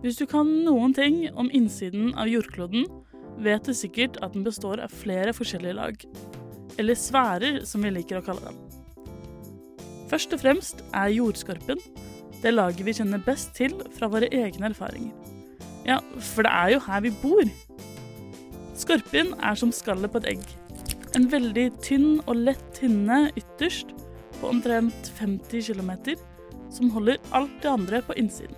Hvis 0.03 0.19
du 0.19 0.27
kan 0.29 0.45
noen 0.67 0.93
ting 0.93 1.23
om 1.33 1.49
innsiden 1.55 2.11
av 2.19 2.29
jordkloden, 2.29 2.85
vet 3.41 3.65
du 3.65 3.73
sikkert 3.73 4.19
at 4.23 4.35
den 4.35 4.45
består 4.45 4.83
av 4.83 4.93
flere 4.93 5.33
forskjellige 5.33 5.77
lag. 5.79 6.03
Eller 6.77 6.99
sfærer, 6.99 7.63
som 7.65 7.81
vi 7.81 7.93
liker 7.95 8.19
å 8.19 8.25
kalle 8.25 8.43
dem. 8.51 8.59
Først 10.11 10.35
og 10.35 10.43
fremst 10.43 10.83
er 10.93 11.15
jordskorpen 11.15 11.81
det 12.43 12.51
laget 12.53 12.85
vi 12.85 12.93
kjenner 12.93 13.23
best 13.25 13.55
til 13.57 13.73
fra 13.95 14.09
våre 14.11 14.29
egne 14.29 14.69
erfaringer. 14.69 15.15
Ja, 15.87 15.97
for 16.33 16.45
det 16.45 16.51
er 16.53 16.75
jo 16.75 16.83
her 16.85 17.01
vi 17.01 17.13
bor. 17.23 17.49
Skorpen 18.77 19.33
er 19.39 19.57
som 19.57 19.71
skallet 19.73 20.11
på 20.13 20.21
et 20.21 20.35
egg. 20.35 20.45
En 21.15 21.29
veldig 21.31 21.69
tynn 21.79 22.17
og 22.27 22.41
lett 22.43 22.79
hinne 22.83 23.29
ytterst 23.39 23.93
på 24.41 24.49
omtrent 24.51 25.07
50 25.15 25.69
km, 25.69 25.91
som 26.67 26.89
holder 26.91 27.21
alt 27.31 27.53
det 27.63 27.71
andre 27.71 28.01
på 28.03 28.17
innsiden. 28.19 28.57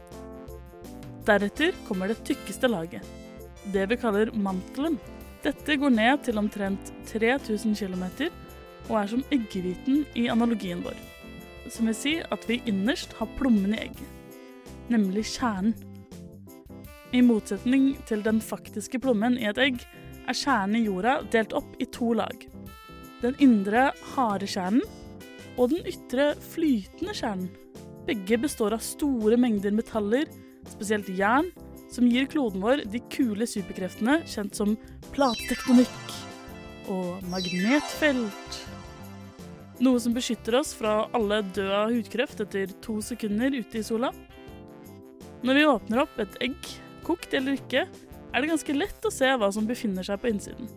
Deretter 1.27 1.75
kommer 1.85 2.09
det 2.09 2.23
tykkeste 2.25 2.69
laget, 2.71 3.05
det 3.73 3.83
vi 3.91 3.99
kaller 4.01 4.31
mantelen. 4.33 4.97
Dette 5.45 5.75
går 5.77 5.93
ned 5.93 6.23
til 6.25 6.41
omtrent 6.41 6.89
3000 7.11 7.77
km 7.77 8.07
og 8.87 8.95
er 9.03 9.11
som 9.11 9.21
eggehviten 9.35 10.01
i 10.17 10.25
analogien 10.33 10.81
vår. 10.81 10.97
Som 11.69 11.91
vil 11.91 11.99
si 11.99 12.15
at 12.23 12.49
vi 12.49 12.63
innerst 12.65 13.13
har 13.19 13.29
plommen 13.37 13.75
i 13.75 13.83
egget, 13.85 14.41
nemlig 14.89 15.27
kjernen. 15.35 15.75
I 17.13 17.21
motsetning 17.21 17.93
til 18.09 18.25
den 18.25 18.41
faktiske 18.43 18.99
plommen 18.99 19.37
i 19.37 19.45
et 19.47 19.61
egg, 19.61 19.77
er 20.27 20.37
kjernen 20.37 20.79
i 20.81 20.85
jorda 20.87 21.19
delt 21.33 21.55
opp 21.57 21.75
i 21.81 21.87
to 21.91 22.13
lag. 22.17 22.47
Den 23.23 23.37
indre 23.43 23.89
harde 24.13 24.49
kjernen 24.49 24.83
og 25.57 25.71
den 25.73 25.87
ytre 25.89 26.33
flytende 26.53 27.15
kjernen. 27.17 27.49
Begge 28.07 28.37
består 28.39 28.75
av 28.77 28.83
store 28.85 29.39
mengder 29.39 29.73
metaller, 29.75 30.29
spesielt 30.69 31.09
jern, 31.11 31.49
som 31.91 32.07
gir 32.07 32.27
kloden 32.29 32.63
vår 32.63 32.85
de 32.91 33.01
kule 33.11 33.47
superkreftene 33.47 34.21
kjent 34.27 34.55
som 34.55 34.75
platetektonikk 35.15 36.15
og 36.91 37.23
magnetfelt. 37.31 38.59
Noe 39.83 39.99
som 40.01 40.15
beskytter 40.15 40.57
oss 40.59 40.73
fra 40.77 41.03
alle 41.15 41.43
døde 41.53 41.75
av 41.83 41.93
hudkreft 41.93 42.41
etter 42.43 42.71
to 42.83 42.97
sekunder 43.05 43.53
ute 43.53 43.81
i 43.81 43.85
sola. 43.85 44.11
Når 45.45 45.59
vi 45.59 45.67
åpner 45.69 46.01
opp 46.01 46.15
et 46.21 46.37
egg, 46.47 46.57
kokt 47.05 47.35
eller 47.37 47.59
ikke, 47.59 47.85
er 48.37 48.43
det 48.43 48.51
ganske 48.51 48.75
lett 48.75 49.05
å 49.07 49.13
se 49.13 49.29
hva 49.33 49.47
som 49.53 49.65
befinner 49.65 50.05
seg 50.05 50.19
på 50.21 50.29
innsiden. 50.29 50.67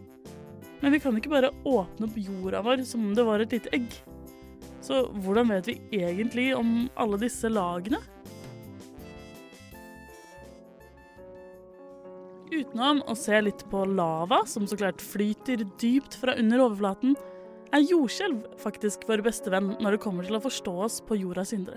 Men 0.80 0.94
vi 0.94 1.00
kan 1.02 1.16
ikke 1.18 1.32
bare 1.32 1.50
åpne 1.68 2.06
opp 2.08 2.16
jorda 2.16 2.62
vår 2.64 2.86
som 2.88 3.02
om 3.04 3.12
det 3.16 3.26
var 3.26 3.44
et 3.44 3.52
lite 3.52 3.72
egg. 3.76 3.92
Så 4.80 5.02
hvordan 5.20 5.52
vet 5.52 5.68
vi 5.68 5.76
egentlig 5.92 6.54
om 6.56 6.88
alle 6.96 7.20
disse 7.20 7.50
lagene? 7.52 8.00
Utenom 12.50 13.04
å 13.06 13.14
se 13.14 13.36
litt 13.44 13.66
på 13.70 13.84
lava, 13.92 14.40
som 14.48 14.64
så 14.66 14.80
klart 14.80 15.04
flyter 15.04 15.66
dypt 15.78 16.16
fra 16.18 16.32
under 16.40 16.64
overflaten, 16.64 17.12
er 17.70 17.84
jordskjelv 17.84 18.40
faktisk 18.58 19.04
vår 19.06 19.20
beste 19.28 19.52
venn 19.52 19.74
når 19.78 19.94
det 19.94 20.02
kommer 20.02 20.26
til 20.26 20.40
å 20.40 20.42
forstå 20.48 20.72
oss 20.88 20.98
på 21.04 21.20
jordas 21.20 21.52
indre. 21.54 21.76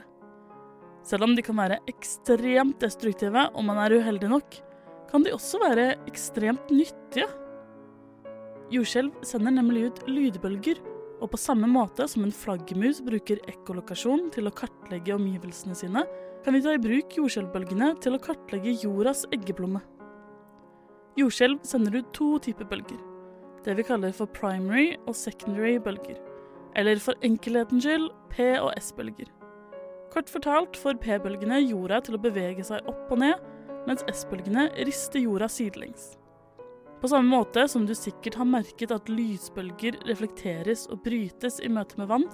Selv 1.04 1.28
om 1.28 1.36
de 1.36 1.44
kan 1.44 1.60
være 1.60 1.84
ekstremt 1.92 2.80
destruktive 2.82 3.50
om 3.52 3.68
man 3.68 3.84
er 3.84 4.00
uheldig 4.00 4.32
nok, 4.32 4.64
kan 5.12 5.26
de 5.26 5.34
også 5.36 5.62
være 5.62 5.94
ekstremt 6.10 6.72
nyttige. 6.74 7.28
Jordskjelv 8.74 9.14
sender 9.28 9.54
nemlig 9.54 9.88
ut 9.90 10.04
lydbølger, 10.10 10.82
og 11.22 11.30
på 11.32 11.40
samme 11.40 11.70
måte 11.70 12.08
som 12.10 12.26
en 12.26 12.36
flaggermus 12.36 13.00
bruker 13.06 13.40
ekkolokasjon 13.48 14.28
til 14.34 14.50
å 14.50 14.56
kartlegge 14.56 15.16
omgivelsene 15.16 15.78
sine, 15.78 16.04
kan 16.44 16.56
vi 16.56 16.64
ta 16.66 16.74
i 16.76 16.82
bruk 16.82 17.16
jordskjelvbølgene 17.16 17.94
til 18.04 18.18
å 18.18 18.22
kartlegge 18.24 18.74
jordas 18.82 19.24
eggeplomme. 19.32 19.80
Jordskjelv 21.20 21.62
sender 21.68 22.02
ut 22.02 22.10
to 22.18 22.34
typer 22.44 22.68
bølger, 22.68 23.00
det 23.64 23.78
vi 23.78 23.86
kaller 23.88 24.12
for 24.18 24.32
primary 24.36 24.96
og 25.06 25.16
secondary 25.16 25.78
bølger, 25.80 26.18
eller 26.76 27.00
for 27.00 27.16
enkelhetens 27.24 27.86
skyld 27.86 28.10
P- 28.34 28.58
og 28.58 28.74
S-bølger. 28.82 29.30
Kort 30.14 30.30
fortalt 30.30 30.78
får 30.78 31.00
P-bølgene 31.02 31.62
jorda 31.62 32.02
til 32.04 32.18
å 32.18 32.22
bevege 32.22 32.66
seg 32.66 32.90
opp 32.90 33.14
og 33.14 33.22
ned, 33.22 33.40
mens 33.88 34.04
S-bølgene 34.12 34.70
rister 34.88 35.24
jorda 35.24 35.50
sidelengs. 35.52 36.14
På 37.04 37.10
samme 37.12 37.36
måte 37.36 37.66
som 37.68 37.84
du 37.84 37.92
sikkert 37.98 38.38
har 38.40 38.48
merket 38.48 38.94
at 38.96 39.10
lysbølger 39.12 39.98
reflekteres 40.08 40.86
og 40.88 41.02
brytes 41.04 41.60
i 41.60 41.68
møte 41.68 42.00
med 42.00 42.08
vann, 42.08 42.30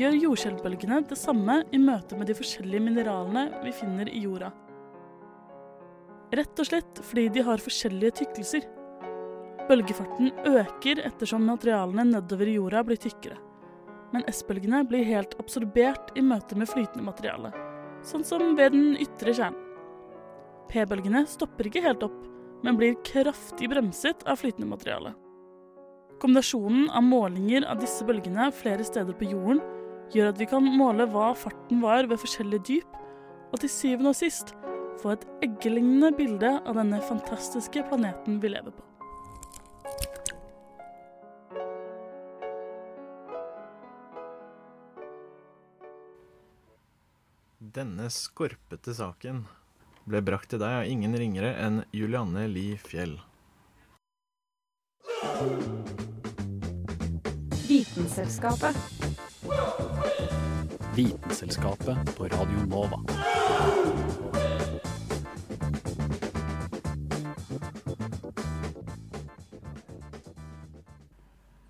gjør 0.00 0.16
jordskjelvbølgene 0.16 1.02
det 1.06 1.18
samme 1.20 1.60
i 1.70 1.78
møte 1.78 2.18
med 2.18 2.26
de 2.26 2.34
forskjellige 2.34 2.82
mineralene 2.82 3.46
vi 3.62 3.74
finner 3.76 4.10
i 4.10 4.24
jorda. 4.24 4.50
Rett 6.32 6.62
og 6.64 6.66
slett 6.66 7.02
fordi 7.04 7.28
de 7.30 7.44
har 7.46 7.62
forskjellige 7.62 8.16
tykkelser. 8.22 8.66
Bølgefarten 9.68 10.32
øker 10.48 11.04
ettersom 11.06 11.44
materialene 11.46 12.08
nedover 12.08 12.50
i 12.50 12.56
jorda 12.58 12.82
blir 12.88 12.98
tykkere. 12.98 13.38
men 14.12 14.24
S-bølgene 14.28 14.82
blir 14.84 15.06
helt 15.08 15.32
absorbert 15.40 16.10
i 16.18 16.20
møte 16.20 16.52
med 16.52 16.68
flytende 16.68 17.06
materiale, 17.06 17.48
sånn 18.04 18.24
som 18.24 18.56
ved 18.58 18.74
den 18.74 18.96
ytre 19.00 19.32
kjernen. 19.32 19.71
P-bølgene 20.72 21.26
stopper 21.28 21.68
ikke 21.68 21.82
helt 21.84 22.04
opp, 22.06 22.16
men 22.64 22.78
blir 22.78 22.96
kraftig 23.04 23.68
bremset 23.68 24.22
av 24.24 24.38
flytende 24.40 24.70
materiale. 24.70 25.12
Kombinasjonen 26.22 26.86
av 26.94 27.04
målinger 27.04 27.66
av 27.68 27.82
disse 27.82 28.06
bølgene 28.08 28.48
flere 28.56 28.86
steder 28.86 29.16
på 29.18 29.28
jorden 29.34 29.60
gjør 30.14 30.30
at 30.30 30.40
vi 30.40 30.48
kan 30.48 30.64
måle 30.64 31.04
hva 31.12 31.32
farten 31.36 31.82
var 31.84 32.08
ved 32.08 32.20
forskjellige 32.22 32.64
dyp, 32.70 32.96
og 33.52 33.60
til 33.60 33.72
syvende 33.74 34.14
og 34.14 34.16
sist 34.16 34.54
få 35.02 35.12
et 35.12 35.26
eggelignende 35.44 36.12
bilde 36.16 36.54
av 36.62 36.78
denne 36.78 37.02
fantastiske 37.04 37.84
planeten 37.90 38.40
vi 38.40 38.54
lever 38.54 38.72
på. 38.72 38.88
Denne 47.72 48.08
skorpete 48.12 48.92
saken 48.96 49.44
ble 50.08 50.22
brakt 50.24 50.50
til 50.52 50.60
deg 50.62 50.82
av 50.82 50.88
ingen 50.88 51.14
ringere 51.18 51.52
enn 51.62 51.82
Julianne 51.94 52.46
Li 52.50 52.72
Fjell. 52.80 53.14
Vitenselskapet. 57.68 58.76
Vitenselskapet 60.96 62.16
på 62.16 62.28
Radio 62.34 62.66
Nova. 62.68 62.98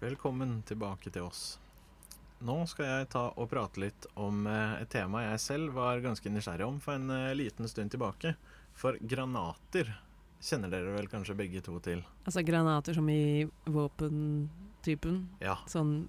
Velkommen 0.03 0.63
tilbake 0.67 1.11
til 1.11 1.29
oss. 1.29 1.59
Nå 2.43 2.57
skal 2.67 2.89
jeg 2.89 3.11
ta 3.13 3.29
og 3.39 3.47
prate 3.53 3.79
litt 3.85 4.07
om 4.19 4.47
eh, 4.51 4.81
et 4.83 4.91
tema 4.91 5.23
jeg 5.29 5.43
selv 5.45 5.77
var 5.77 6.01
ganske 6.03 6.31
nysgjerrig 6.33 6.67
om 6.67 6.81
for 6.83 6.99
en 6.99 7.13
eh, 7.15 7.35
liten 7.39 7.69
stund 7.71 7.93
tilbake. 7.95 8.35
For 8.75 8.99
granater 8.99 9.93
kjenner 10.43 10.73
dere 10.73 10.97
vel 10.97 11.07
kanskje 11.13 11.37
begge 11.39 11.63
to 11.63 11.77
til? 11.85 12.03
Altså 12.27 12.43
granater 12.43 12.97
som 12.99 13.07
i 13.13 13.45
våpentypen? 13.71 15.21
Ja. 15.45 15.61
Sånn 15.71 16.09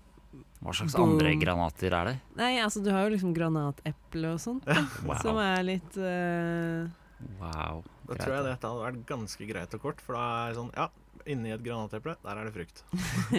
Hva 0.64 0.74
slags 0.74 0.96
boom. 0.98 1.14
andre 1.14 1.36
granater 1.38 1.94
er 1.94 2.10
det? 2.10 2.16
Nei, 2.40 2.56
altså 2.64 2.82
du 2.82 2.90
har 2.90 3.06
jo 3.06 3.14
liksom 3.14 3.36
granateple 3.38 4.34
og 4.34 4.42
sånt. 4.42 4.66
Da, 4.66 4.82
Wow. 5.06 5.20
Som 5.22 5.42
er 5.44 5.62
litt 5.70 6.00
uh... 6.02 6.90
Wow. 7.38 7.86
Da 8.10 8.18
tror 8.18 8.34
jeg 8.40 8.48
dette 8.50 8.68
hadde 8.68 8.84
vært 8.88 9.04
ganske 9.08 9.46
greit 9.48 9.78
og 9.78 9.86
kort, 9.86 10.02
for 10.04 10.18
da 10.18 10.26
er 10.50 10.58
sånn 10.58 10.74
Ja, 10.76 10.90
inni 11.30 11.54
et 11.54 11.64
granateple, 11.64 12.16
der 12.24 12.40
er 12.40 12.48
det 12.48 12.56
frukt. 12.56 12.84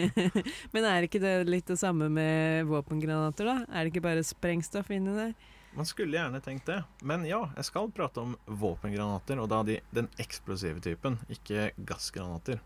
Men 0.74 0.86
er 0.88 1.06
ikke 1.06 1.22
det 1.22 1.34
litt 1.48 1.68
det 1.70 1.78
samme 1.80 2.08
med 2.12 2.68
våpengranater, 2.70 3.48
da? 3.48 3.56
Er 3.68 3.84
det 3.84 3.94
ikke 3.94 4.06
bare 4.06 4.24
sprengstoff 4.26 4.92
inni 4.94 5.16
der? 5.16 5.34
Man 5.74 5.88
skulle 5.90 6.14
gjerne 6.14 6.38
tenkt 6.38 6.68
det, 6.70 6.76
men 7.02 7.24
ja, 7.26 7.40
jeg 7.56 7.66
skal 7.66 7.88
prate 7.90 8.22
om 8.22 8.36
våpengranater, 8.46 9.40
og 9.42 9.48
da 9.50 9.58
de, 9.66 9.80
den 9.90 10.06
eksplosive 10.22 10.78
typen, 10.78 11.16
ikke 11.26 11.72
gassgranater. 11.82 12.60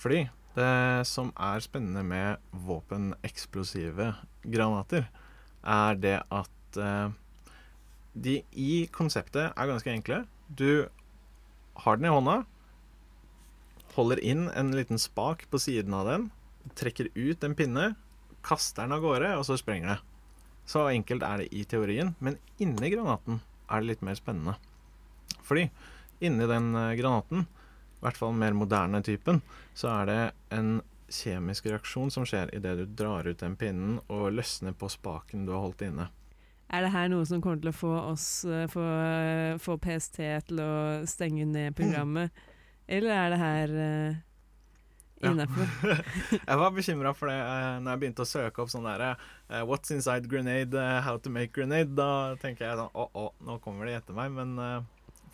Fordi 0.00 0.22
det 0.56 1.04
som 1.10 1.28
er 1.36 1.60
spennende 1.60 2.00
med 2.08 2.40
våpeneksplosive 2.64 4.14
granater, 4.48 5.10
er 5.60 6.00
det 6.00 6.16
at 6.32 6.80
eh, 6.80 7.12
de 8.16 8.38
i 8.56 8.72
konseptet 8.96 9.50
er 9.52 9.68
ganske 9.68 9.92
enkle. 9.92 10.22
Du 10.48 10.88
har 11.84 12.00
den 12.00 12.08
i 12.08 12.14
hånda, 12.14 12.40
holder 13.98 14.22
inn 14.24 14.46
en 14.54 14.72
liten 14.76 15.00
spak 15.02 15.44
på 15.50 15.60
siden 15.60 15.96
av 15.96 16.06
den, 16.08 16.28
trekker 16.78 17.10
ut 17.14 17.44
en 17.44 17.56
pinne, 17.58 17.92
kaster 18.46 18.86
den 18.86 18.96
av 18.96 19.02
gårde, 19.02 19.34
og 19.38 19.46
så 19.48 19.58
sprenger 19.58 19.96
det. 19.96 19.98
Så 20.68 20.84
enkelt 20.92 21.24
er 21.24 21.42
det 21.42 21.52
i 21.56 21.64
teorien, 21.64 22.14
men 22.20 22.36
inni 22.62 22.92
granaten 22.92 23.40
er 23.68 23.80
det 23.80 23.92
litt 23.92 24.04
mer 24.04 24.18
spennende. 24.18 24.58
Fordi 25.48 25.68
inni 26.24 26.48
den 26.48 26.74
eh, 26.76 26.94
granaten, 26.98 27.46
i 27.98 28.04
hvert 28.04 28.20
fall 28.20 28.34
den 28.34 28.42
mer 28.42 28.56
moderne 28.56 29.00
typen, 29.04 29.40
så 29.74 29.90
er 30.00 30.10
det 30.10 30.20
en 30.54 30.78
kjemisk 31.08 31.70
reaksjon 31.70 32.12
som 32.12 32.26
skjer 32.28 32.52
idet 32.54 32.76
du 32.78 32.84
drar 33.00 33.26
ut 33.26 33.40
den 33.40 33.56
pinnen 33.56 33.96
og 34.12 34.28
løsner 34.36 34.76
på 34.76 34.90
spaken 34.92 35.46
du 35.48 35.54
har 35.54 35.64
holdt 35.64 35.86
inne. 35.88 36.10
Er 36.68 36.84
det 36.84 36.92
her 36.92 37.08
noe 37.08 37.24
som 37.24 37.40
kommer 37.40 37.62
til 37.62 37.72
å 37.72 37.76
få 37.76 37.94
oss 38.10 38.28
eh, 38.44 38.66
få, 38.68 38.84
eh, 38.84 39.56
få 39.62 39.78
PST 39.80 40.20
til 40.50 40.60
å 40.60 40.72
stenge 41.08 41.48
ned 41.48 41.76
programmet? 41.78 42.44
Eller 42.88 43.14
er 43.14 43.34
det 43.34 43.38
her 43.42 43.76
uh, 43.76 44.24
Ja. 45.18 45.32
jeg 46.48 46.58
var 46.60 46.70
bekymra 46.72 47.10
for 47.16 47.28
det 47.28 47.36
uh, 47.36 47.78
når 47.82 47.90
jeg 47.90 48.02
begynte 48.04 48.24
å 48.24 48.28
søke 48.30 48.62
opp 48.62 48.70
sånn 48.70 48.86
derre 48.86 49.16
uh, 49.18 49.64
What's 49.66 49.90
inside 49.94 50.30
grenade? 50.30 50.78
Uh, 50.78 51.00
how 51.04 51.18
to 51.18 51.32
make 51.32 51.52
grenade? 51.56 51.90
Da 51.98 52.36
tenker 52.40 52.68
jeg 52.68 52.78
sånn 52.78 52.94
Å, 52.94 53.08
oh, 53.18 53.32
nå 53.44 53.58
kommer 53.64 53.90
de 53.90 53.96
etter 53.98 54.16
meg. 54.16 54.30
Men 54.36 54.54
uh, 54.62 54.78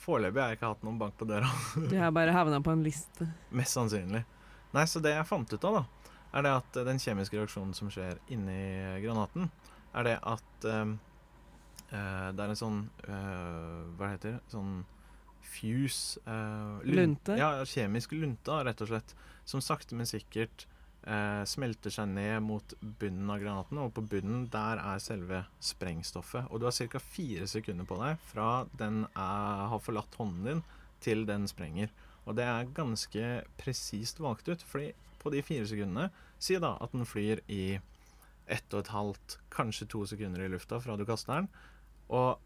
foreløpig 0.04 0.40
har 0.40 0.52
jeg 0.52 0.58
ikke 0.58 0.72
hatt 0.72 0.86
noen 0.86 1.00
bank 1.00 1.18
på 1.20 1.28
døra. 1.28 1.50
Du 1.90 1.96
har 1.98 2.14
bare 2.16 2.34
havna 2.34 2.60
på 2.64 2.74
en 2.74 2.84
liste. 2.84 3.28
Mest 3.54 3.76
sannsynlig. 3.76 4.24
Nei, 4.74 4.86
så 4.90 5.02
det 5.02 5.14
jeg 5.14 5.28
fant 5.28 5.52
ut 5.52 5.66
av, 5.68 5.78
da, 5.78 6.10
er 6.34 6.46
det 6.46 6.54
at 6.58 6.78
eh, 6.80 6.86
den 6.88 7.00
kjemiske 7.02 7.38
reaksjonen 7.38 7.74
som 7.76 7.90
skjer 7.94 8.18
inni 8.34 8.58
granaten, 9.04 9.50
er 9.94 10.08
det 10.08 10.14
at 10.26 10.66
um, 10.66 10.96
eh, 11.90 12.28
det 12.34 12.42
er 12.42 12.50
en 12.50 12.58
sånn 12.58 12.80
eh, 13.06 13.76
Hva 13.94 14.08
heter 14.10 14.34
det? 14.34 14.40
Sånn 14.50 14.80
fuse 15.46 16.20
eh, 16.26 16.78
lun- 16.84 16.96
Lunte? 17.00 17.36
Ja, 17.38 17.56
kjemisk 17.68 18.12
lunte, 18.16 18.60
rett 18.66 18.80
og 18.84 18.90
slett. 18.90 19.14
Som 19.44 19.60
sakte, 19.64 19.94
men 19.98 20.08
sikkert 20.08 20.66
eh, 21.06 21.42
smelter 21.48 21.92
seg 21.92 22.08
ned 22.14 22.42
mot 22.46 22.74
bunnen 22.80 23.30
av 23.30 23.42
granaten, 23.42 23.80
og 23.82 23.92
på 23.96 24.04
bunnen 24.14 24.46
der 24.52 24.80
er 24.80 25.02
selve 25.04 25.42
sprengstoffet. 25.60 26.48
Og 26.50 26.60
du 26.62 26.68
har 26.68 26.72
ca. 26.72 26.98
fire 27.02 27.46
sekunder 27.50 27.84
på 27.88 27.98
deg 28.00 28.20
fra 28.30 28.64
den 28.80 29.04
er, 29.12 29.66
har 29.72 29.82
forlatt 29.84 30.16
hånden 30.20 30.44
din, 30.48 30.62
til 31.04 31.26
den 31.28 31.44
sprenger. 31.50 31.90
Og 32.24 32.38
det 32.38 32.46
er 32.48 32.70
ganske 32.72 33.24
presist 33.60 34.22
valgt 34.24 34.48
ut, 34.48 34.62
fordi 34.64 34.92
på 35.20 35.32
de 35.32 35.42
fire 35.44 35.66
sekundene 35.68 36.10
Si 36.44 36.56
da 36.60 36.74
at 36.82 36.92
den 36.92 37.06
flyr 37.08 37.40
i 37.48 37.78
ett 38.52 38.74
og 38.74 38.82
et 38.82 38.90
halvt, 38.92 39.36
kanskje 39.54 39.86
to 39.88 40.02
sekunder 40.04 40.42
i 40.44 40.48
lufta 40.52 40.76
fra 40.82 40.96
du 41.00 41.04
kaster 41.08 41.38
den. 41.38 41.46
Og 42.12 42.36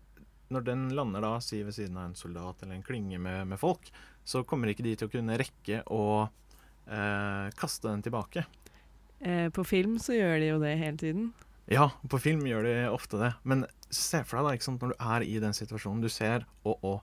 når 0.54 0.64
den 0.66 0.87
lander 0.96 1.24
da, 1.24 1.34
si 1.44 1.61
ved 1.64 1.76
siden 1.76 1.98
av 1.98 2.08
en 2.08 2.18
soldat 2.18 2.62
eller 2.62 2.78
en 2.78 2.87
klynge 2.87 3.20
med, 3.20 3.46
med 3.50 3.61
folk, 3.61 3.90
så 4.24 4.44
kommer 4.48 4.72
ikke 4.72 4.87
de 4.87 4.94
til 4.96 5.08
å 5.08 5.12
kunne 5.12 5.37
rekke 5.40 5.82
å 5.92 6.04
eh, 6.24 7.50
kaste 7.58 7.90
den 7.90 8.04
tilbake. 8.04 8.46
Eh, 9.20 9.48
på 9.54 9.64
film 9.66 9.98
så 10.02 10.16
gjør 10.16 10.38
de 10.40 10.50
jo 10.52 10.62
det 10.62 10.74
hele 10.80 11.00
tiden. 11.00 11.28
Ja, 11.68 11.90
på 12.08 12.20
film 12.22 12.46
gjør 12.48 12.64
de 12.64 12.74
ofte 12.88 13.20
det. 13.20 13.32
Men 13.44 13.66
se 13.92 14.22
for 14.24 14.38
deg 14.38 14.46
da, 14.46 14.56
ikke 14.56 14.68
sant, 14.70 14.84
når 14.84 14.94
du 14.94 15.06
er 15.12 15.26
i 15.26 15.38
den 15.42 15.56
situasjonen, 15.56 16.04
du 16.04 16.08
ser 16.12 16.46
å, 16.64 16.76
å, 16.80 16.94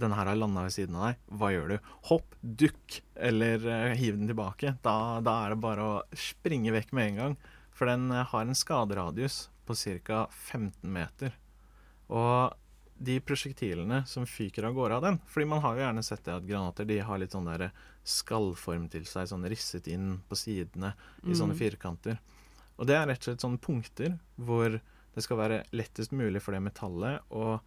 den 0.00 0.14
her 0.16 0.30
har 0.30 0.38
landa 0.38 0.64
ved 0.66 0.74
siden 0.74 0.98
av 0.98 1.10
deg. 1.10 1.20
Hva 1.38 1.52
gjør 1.54 1.74
du? 1.74 1.92
Hopp, 2.10 2.34
dukk, 2.42 3.00
eller 3.14 3.66
eh, 3.70 3.94
hiv 4.00 4.18
den 4.18 4.30
tilbake. 4.30 4.74
Da, 4.82 4.96
da 5.24 5.36
er 5.44 5.54
det 5.54 5.62
bare 5.62 5.86
å 5.86 6.00
springe 6.18 6.74
vekk 6.74 6.94
med 6.96 7.12
en 7.12 7.22
gang. 7.22 7.38
For 7.76 7.90
den 7.90 8.10
eh, 8.10 8.26
har 8.32 8.46
en 8.46 8.58
skaderadius 8.58 9.44
på 9.68 9.78
ca. 10.06 10.24
15 10.34 10.90
meter. 10.90 11.36
Og 12.10 12.56
de 13.00 13.14
prosjektilene 13.24 14.02
som 14.06 14.26
fyker 14.28 14.66
av 14.68 14.74
gårde 14.76 14.96
av 14.98 15.02
den 15.06 15.18
Fordi 15.32 15.46
man 15.48 15.62
har 15.64 15.74
jo 15.78 15.80
gjerne 15.86 16.02
sett 16.04 16.20
det 16.26 16.34
at 16.34 16.44
granater 16.44 16.84
de 16.84 16.98
har 17.00 17.18
litt 17.22 17.32
sånn 17.32 17.46
der 17.48 17.70
skallform 18.04 18.90
til 18.92 19.06
seg, 19.08 19.24
sånn 19.30 19.46
risset 19.48 19.88
inn 19.88 20.18
på 20.28 20.36
sidene 20.36 20.92
i 21.24 21.32
sånne 21.32 21.54
Mm. 21.56 21.60
firkanter. 21.62 22.18
Og 22.78 22.86
det 22.86 22.96
er 22.96 23.06
rett 23.08 23.18
og 23.24 23.24
slett 23.30 23.40
sånne 23.44 23.60
punkter 23.60 24.18
hvor 24.36 24.76
det 25.14 25.22
skal 25.24 25.36
være 25.40 25.62
lettest 25.72 26.12
mulig 26.12 26.40
for 26.42 26.52
det 26.52 26.60
metallet 26.62 27.20
å 27.32 27.58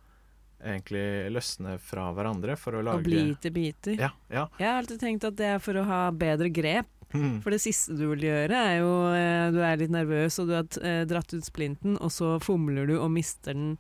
egentlig 0.64 1.32
løsne 1.34 1.78
fra 1.82 2.08
hverandre 2.16 2.56
for 2.60 2.78
å 2.80 2.84
lage 2.86 3.02
Og 3.02 3.08
bli 3.10 3.24
til 3.42 3.52
biter. 3.52 3.98
Ja, 4.00 4.12
ja. 4.32 4.46
Jeg 4.60 4.68
har 4.70 4.78
alltid 4.80 5.00
tenkt 5.02 5.26
at 5.28 5.36
det 5.36 5.50
er 5.56 5.60
for 5.60 5.74
å 5.82 5.84
ha 5.90 6.04
bedre 6.12 6.50
grep. 6.54 6.88
Mm. 7.14 7.42
For 7.44 7.54
det 7.54 7.60
siste 7.62 7.94
du 7.98 8.08
vil 8.10 8.24
gjøre, 8.26 8.58
er 8.58 8.80
jo 8.80 8.94
eh, 9.14 9.52
Du 9.54 9.60
er 9.62 9.78
litt 9.78 9.92
nervøs, 9.94 10.40
og 10.42 10.48
du 10.50 10.54
har 10.56 10.66
eh, 10.82 11.04
dratt 11.06 11.34
ut 11.36 11.46
splinten, 11.46 11.98
og 12.02 12.10
så 12.10 12.40
fomler 12.42 12.88
du 12.90 12.96
og 12.98 13.12
mister 13.14 13.54
den 13.54 13.76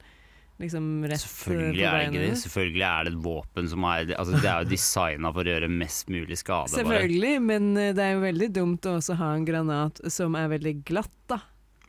liksom 0.63 0.87
rett 1.05 1.17
eh, 1.19 1.23
Selvfølgelig 1.23 1.83
er 1.85 1.97
det 1.99 2.07
ikke 2.09 2.23
det. 2.23 2.39
Selvfølgelig 2.41 2.85
er 2.89 3.03
det 3.07 3.13
et 3.13 3.19
våpen 3.27 3.69
som 3.71 3.85
er 3.91 4.13
altså 4.17 4.39
Det 4.39 4.49
er 4.49 4.63
jo 4.65 4.71
designa 4.73 5.31
for 5.35 5.43
å 5.47 5.53
gjøre 5.53 5.69
mest 5.71 6.09
mulig 6.13 6.39
skade. 6.41 6.71
bare. 6.71 6.79
Selvfølgelig, 6.81 7.33
men 7.51 7.69
eh, 7.77 7.93
det 7.97 8.03
er 8.07 8.15
jo 8.17 8.23
veldig 8.25 8.49
dumt 8.55 8.89
å 8.89 8.97
også 8.99 9.17
ha 9.21 9.31
en 9.37 9.45
granat 9.47 10.01
som 10.13 10.35
er 10.39 10.51
veldig 10.55 10.75
glatt, 10.89 11.13
da. 11.31 11.39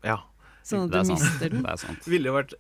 Ja. 0.05 0.19
Sånn 0.65 0.87
at 0.87 0.93
Det 0.95 1.01
du 1.05 1.09
sant. 1.11 1.21
mister 1.21 1.51
den. 1.53 1.63
Det 1.65 1.73
er 1.75 1.81
sant. 1.83 2.07
Ville 2.09 2.31
jo 2.31 2.37
vært 2.39 2.53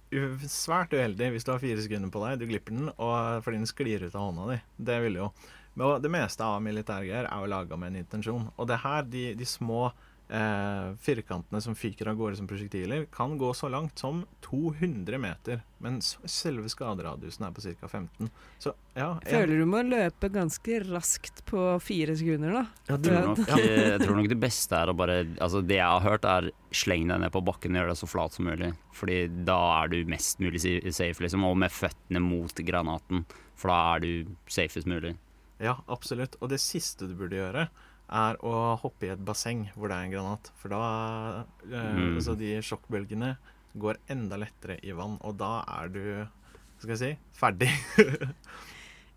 svært 0.52 0.92
uheldig 0.92 1.30
hvis 1.32 1.46
du 1.46 1.52
har 1.54 1.62
fire 1.62 1.84
sekunder 1.84 2.10
på 2.12 2.20
deg, 2.26 2.40
du 2.42 2.48
glipper 2.50 2.76
den, 2.76 2.90
og 3.00 3.44
fordi 3.46 3.62
den 3.62 3.70
sklir 3.70 4.04
ut 4.04 4.12
av 4.14 4.26
hånda 4.28 4.48
di. 4.52 4.58
Det 4.90 4.98
ville 5.06 5.22
jo. 5.22 5.30
Men 5.74 6.02
det 6.04 6.10
meste 6.12 6.44
av 6.46 6.60
militærgreier 6.62 7.26
er 7.30 7.40
jo 7.40 7.48
laga 7.50 7.78
med 7.80 7.94
en 7.94 8.02
intensjon. 8.04 8.44
Og 8.60 8.68
det 8.68 8.76
her, 8.84 9.06
de, 9.10 9.24
de 9.40 9.48
små 9.48 9.88
eh, 10.34 10.94
firkantene 11.00 11.60
som 11.62 11.76
fyker 11.78 12.08
av 12.10 12.18
gårde 12.18 12.38
som 12.38 12.48
prosjektiler, 12.50 13.06
kan 13.12 13.36
gå 13.38 13.50
så 13.54 13.68
langt 13.72 13.98
som 13.98 14.24
200 14.46 15.18
meter. 15.18 15.62
Men 15.84 16.00
selve 16.02 16.68
skaderadiusen 16.72 17.46
er 17.46 17.54
på 17.54 17.64
ca. 17.64 17.88
15. 17.88 18.30
Så 18.62 18.72
ja 18.94 19.10
jeg... 19.22 19.34
Føler 19.34 19.60
du 19.60 19.66
må 19.68 19.82
løpe 19.86 20.30
ganske 20.32 20.80
raskt 20.86 21.44
på 21.48 21.66
fire 21.84 22.16
sekunder, 22.18 22.58
da? 22.58 22.64
Jeg 22.90 23.04
tror, 23.06 23.28
nok, 23.30 23.54
jeg 23.64 24.00
tror 24.04 24.20
nok 24.20 24.30
det 24.32 24.40
beste 24.40 24.78
er 24.78 24.90
å 24.92 24.96
bare 24.96 25.16
Altså 25.24 25.60
Det 25.64 25.78
jeg 25.78 25.86
har 25.86 26.04
hørt, 26.04 26.28
er 26.28 26.50
sleng 26.74 27.08
deg 27.10 27.20
ned 27.22 27.34
på 27.34 27.42
bakken 27.44 27.74
og 27.74 27.82
gjør 27.82 27.92
deg 27.92 28.00
så 28.00 28.10
flat 28.10 28.36
som 28.38 28.48
mulig. 28.48 28.72
Fordi 28.96 29.18
da 29.46 29.58
er 29.82 29.92
du 29.92 30.00
mest 30.10 30.42
mulig 30.42 30.62
safe, 30.62 31.22
liksom. 31.22 31.46
Og 31.46 31.58
med 31.64 31.74
føttene 31.74 32.22
mot 32.22 32.64
granaten. 32.66 33.26
For 33.58 33.70
da 33.70 33.78
er 33.94 34.04
du 34.04 34.34
safest 34.50 34.88
mulig. 34.90 35.14
Ja, 35.62 35.76
absolutt. 35.86 36.36
Og 36.42 36.50
det 36.50 36.60
siste 36.62 37.06
du 37.08 37.14
burde 37.18 37.38
gjøre, 37.38 37.68
er 38.12 38.36
å 38.44 38.76
hoppe 38.82 39.06
i 39.08 39.12
et 39.14 39.22
basseng 39.24 39.66
hvor 39.74 39.88
det 39.88 39.96
er 39.96 40.04
en 40.08 40.12
granat. 40.14 40.50
For 40.60 40.68
da 40.74 41.44
eh, 41.70 41.92
Mm. 41.94 42.20
Så 42.22 42.34
de 42.38 42.56
sjokkbølgene 42.62 43.36
går 43.76 43.96
enda 44.12 44.36
lettere 44.38 44.76
i 44.86 44.92
vann, 44.94 45.16
og 45.22 45.36
da 45.40 45.64
er 45.80 45.88
du 45.88 46.00
Skal 46.78 46.96
jeg 46.96 46.98
si 46.98 47.12
ferdig. 47.38 47.70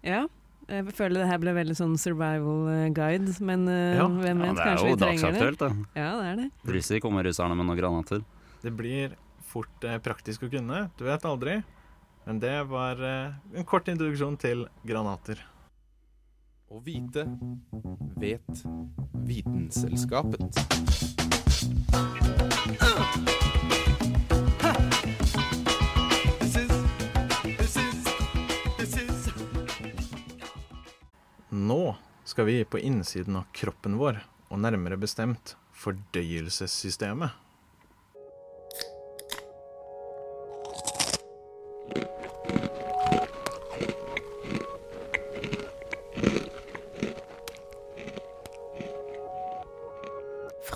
Ja. 0.05 0.27
Jeg 0.67 0.83
føler 0.97 1.21
det 1.23 1.27
her 1.29 1.39
ble 1.39 1.53
veldig 1.55 1.75
sånn 1.79 1.93
survival 1.99 2.65
eh, 2.73 2.89
guide, 2.95 3.31
men 3.43 3.67
eh, 3.71 3.95
Ja. 3.97 4.07
hvem 4.07 4.41
vet, 4.43 4.55
det 4.57 4.63
er 4.63 4.67
kanskje 4.73 4.89
jo 4.89 4.95
vi 4.95 4.99
trenger 4.99 5.31
det. 5.31 5.39
dagsaktuelt, 5.39 5.59
da. 5.59 5.99
Ja, 6.01 6.09
det 6.19 6.25
er 6.27 6.35
det. 6.41 6.47
Plutselig 6.67 7.01
kommer 7.05 7.23
russerne 7.23 7.55
med 7.55 7.65
noen 7.69 7.79
granater. 7.79 8.23
Det 8.63 8.73
blir 8.75 9.15
fort 9.47 9.83
eh, 9.87 9.95
praktisk 10.03 10.43
å 10.43 10.49
kunne. 10.51 10.89
Du 10.99 11.05
vet 11.07 11.23
aldri. 11.27 11.63
Men 12.27 12.41
det 12.43 12.55
var 12.67 12.99
eh, 12.99 13.37
en 13.55 13.63
kort 13.67 13.87
introduksjon 13.87 14.35
til 14.43 14.65
granater. 14.83 15.39
Å 16.67 16.79
vite 16.83 17.23
vet 18.19 18.63
Vitenselskapet. 19.27 20.57
Nå 31.49 31.95
skal 32.23 32.45
vi 32.45 32.65
på 32.65 32.79
innsiden 32.79 33.35
av 33.35 33.47
kroppen 33.55 33.95
vår, 33.97 34.19
og 34.51 34.59
nærmere 34.59 34.99
bestemt 34.99 35.55
fordøyelsessystemet. 35.71 37.46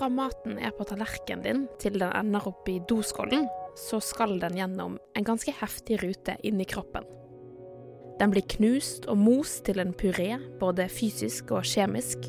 Fra 0.02 0.08
maten 0.10 0.56
er 0.58 0.72
på 0.74 0.82
tallerkenen 0.90 1.44
din 1.46 1.60
til 1.78 2.00
den 2.02 2.10
ender 2.18 2.48
opp 2.50 2.66
i 2.72 2.80
doskålen, 2.90 3.44
så 3.78 4.00
skal 4.02 4.40
den 4.42 4.56
gjennom 4.58 4.96
en 4.98 5.28
ganske 5.28 5.54
heftig 5.60 6.00
rute 6.02 6.34
inn 6.42 6.58
i 6.58 6.66
kroppen. 6.66 7.06
Den 8.18 8.34
blir 8.34 8.48
knust 8.56 9.06
og 9.06 9.22
most 9.22 9.62
til 9.68 9.78
en 9.78 9.94
puré, 9.94 10.40
både 10.58 10.90
fysisk 10.90 11.54
og 11.54 11.70
kjemisk. 11.70 12.26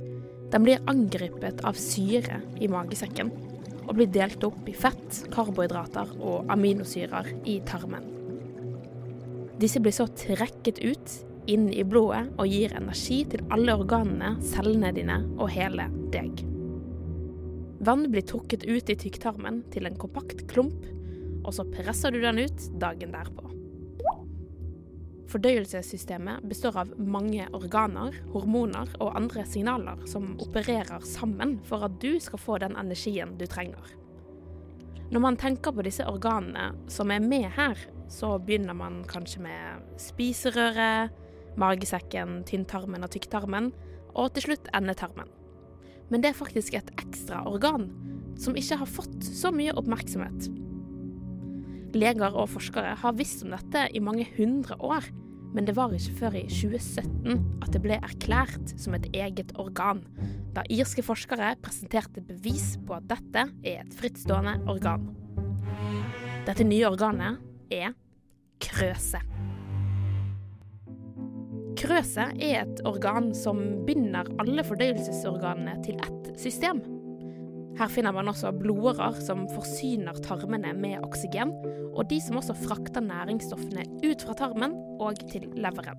Den 0.52 0.68
blir 0.68 0.84
angrepet 0.84 1.64
av 1.64 1.80
syre 1.80 2.42
i 2.60 2.68
magesekken, 2.68 3.32
og 3.86 3.96
blir 3.96 4.12
delt 4.20 4.44
opp 4.44 4.68
i 4.68 4.76
fett, 4.76 5.24
karbohydrater 5.32 6.12
og 6.20 6.52
aminosyrer 6.52 7.32
i 7.48 7.62
tarmen. 7.72 8.04
Disse 9.64 9.80
blir 9.80 9.96
så 9.96 10.10
trekket 10.12 10.84
ut 10.84 11.20
inn 11.48 11.70
i 11.72 11.88
blodet 11.88 12.26
og 12.36 12.52
gir 12.52 12.76
energi 12.76 13.22
til 13.32 13.48
alle 13.48 13.80
organene, 13.80 14.36
cellene 14.44 14.92
dine 14.92 15.22
og 15.38 15.48
hele 15.56 15.88
deg. 16.12 16.51
Vann 17.82 18.10
blir 18.10 18.22
trukket 18.22 18.62
ut 18.64 18.90
i 18.90 18.94
tykktarmen 18.94 19.64
til 19.74 19.88
en 19.88 19.96
kompakt 19.98 20.44
klump, 20.50 20.84
og 21.42 21.50
så 21.56 21.64
presser 21.66 22.14
du 22.14 22.20
den 22.22 22.38
ut 22.44 22.68
dagen 22.78 23.10
derpå. 23.10 23.48
Fordøyelsessystemet 25.32 26.44
består 26.46 26.78
av 26.82 26.92
mange 27.00 27.48
organer, 27.56 28.14
hormoner 28.30 28.92
og 29.00 29.16
andre 29.18 29.42
signaler 29.48 30.06
som 30.06 30.36
opererer 30.44 31.02
sammen 31.08 31.56
for 31.66 31.88
at 31.88 31.98
du 32.04 32.20
skal 32.22 32.38
få 32.38 32.60
den 32.62 32.78
energien 32.78 33.34
du 33.40 33.48
trenger. 33.50 33.96
Når 35.10 35.26
man 35.26 35.40
tenker 35.40 35.74
på 35.74 35.82
disse 35.82 36.06
organene 36.06 36.70
som 36.86 37.10
er 37.10 37.24
med 37.24 37.50
her, 37.56 37.80
så 38.12 38.36
begynner 38.38 38.78
man 38.78 39.02
kanskje 39.10 39.42
med 39.42 39.92
spiserøret, 39.98 41.10
magesekken, 41.58 42.44
tynntarmen 42.46 43.02
og 43.02 43.10
tykktarmen, 43.10 43.72
og 44.14 44.34
til 44.36 44.52
slutt 44.52 44.70
endetarmen. 44.76 45.41
Men 46.12 46.20
det 46.20 46.32
er 46.32 46.36
faktisk 46.36 46.76
et 46.76 46.90
ekstra 47.00 47.40
organ 47.48 47.88
som 48.40 48.56
ikke 48.58 48.76
har 48.82 48.90
fått 48.90 49.24
så 49.24 49.48
mye 49.54 49.72
oppmerksomhet. 49.80 50.50
Leger 51.96 52.36
og 52.36 52.50
forskere 52.52 52.94
har 53.00 53.16
visst 53.16 53.44
om 53.44 53.52
dette 53.52 53.86
i 53.92 54.00
mange 54.00 54.26
hundre 54.36 54.76
år, 54.84 55.08
men 55.52 55.66
det 55.68 55.74
var 55.76 55.92
ikke 55.92 56.16
før 56.20 56.36
i 56.40 56.44
2017 56.48 57.64
at 57.64 57.72
det 57.72 57.82
ble 57.84 57.98
erklært 58.00 58.72
som 58.80 58.96
et 58.96 59.08
eget 59.16 59.52
organ, 59.60 60.00
da 60.52 60.64
irske 60.72 61.04
forskere 61.04 61.54
presenterte 61.64 62.24
bevis 62.24 62.74
på 62.86 62.96
at 62.96 63.08
dette 63.08 63.48
er 63.64 63.82
et 63.84 63.96
frittstående 63.96 64.58
organ. 64.72 65.08
Dette 66.48 66.64
nye 66.66 66.88
organet 66.88 67.40
er 67.72 67.92
krøse. 68.60 69.20
Krøset 71.82 72.36
er 72.38 72.60
et 72.60 72.80
organ 72.86 73.32
som 73.34 73.58
binder 73.88 74.28
alle 74.38 74.62
fordøyelsesorganene 74.62 75.80
til 75.82 75.96
ett 75.98 76.28
system. 76.38 76.78
Her 77.74 77.88
finner 77.90 78.14
man 78.14 78.28
også 78.30 78.52
blodårer 78.54 79.16
som 79.24 79.48
forsyner 79.50 80.20
tarmene 80.22 80.70
med 80.78 81.02
oksygen, 81.02 81.50
og 81.90 82.06
de 82.10 82.20
som 82.22 82.38
også 82.38 82.54
frakter 82.60 83.02
næringsstoffene 83.02 83.82
ut 84.04 84.22
fra 84.22 84.36
tarmen 84.38 84.76
og 85.02 85.18
til 85.32 85.48
leveren. 85.58 85.98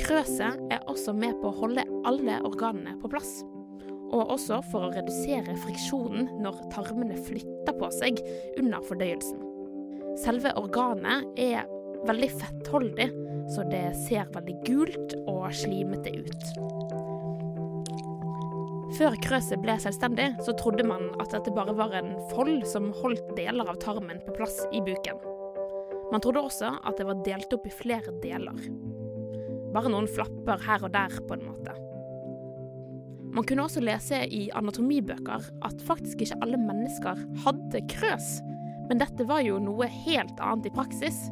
Krøset 0.00 0.72
er 0.72 0.86
også 0.88 1.12
med 1.12 1.36
på 1.42 1.50
å 1.50 1.58
holde 1.58 1.84
alle 2.08 2.38
organene 2.48 2.94
på 3.02 3.10
plass, 3.12 3.42
og 4.08 4.32
også 4.38 4.62
for 4.70 4.86
å 4.86 4.94
redusere 4.94 5.58
friksjonen 5.66 6.32
når 6.40 6.64
tarmene 6.72 7.20
flytter 7.28 7.76
på 7.76 7.92
seg 7.98 8.24
under 8.56 8.80
fordøyelsen. 8.88 9.44
Selve 10.24 10.54
organet 10.58 11.28
er 11.36 11.68
veldig 12.08 12.30
fettholdig, 12.40 13.08
så 13.54 13.64
det 13.68 13.84
ser 14.06 14.30
veldig 14.34 14.56
gult 14.66 15.16
og 15.28 15.50
slimete 15.56 16.12
ut. 16.16 16.50
Før 18.98 19.14
krøset 19.22 19.62
ble 19.62 19.76
selvstendig, 19.80 20.32
så 20.44 20.54
trodde 20.58 20.84
man 20.86 21.06
at 21.22 21.30
dette 21.32 21.52
bare 21.54 21.74
var 21.78 21.94
en 21.96 22.16
fold 22.32 22.64
som 22.68 22.90
holdt 23.00 23.34
deler 23.36 23.68
av 23.70 23.78
tarmen 23.82 24.18
på 24.26 24.34
plass 24.36 24.58
i 24.74 24.82
buken. 24.84 25.20
Man 26.10 26.22
trodde 26.22 26.42
også 26.42 26.72
at 26.74 26.98
det 26.98 27.06
var 27.06 27.22
delt 27.26 27.54
opp 27.54 27.68
i 27.68 27.74
flere 27.74 28.12
deler. 28.22 28.58
Bare 29.70 29.92
noen 29.92 30.10
flapper 30.10 30.66
her 30.66 30.82
og 30.82 30.92
der, 30.96 31.14
på 31.28 31.36
en 31.36 31.46
måte. 31.46 31.76
Man 33.30 33.46
kunne 33.46 33.62
også 33.62 33.82
lese 33.84 34.24
i 34.26 34.48
anatomibøker 34.58 35.44
at 35.66 35.84
faktisk 35.86 36.24
ikke 36.24 36.40
alle 36.42 36.58
mennesker 36.58 37.20
hadde 37.44 37.84
krøs, 37.92 38.40
men 38.90 38.98
dette 38.98 39.26
var 39.28 39.44
jo 39.46 39.60
noe 39.62 39.86
helt 39.86 40.42
annet 40.42 40.66
i 40.66 40.74
praksis. 40.74 41.28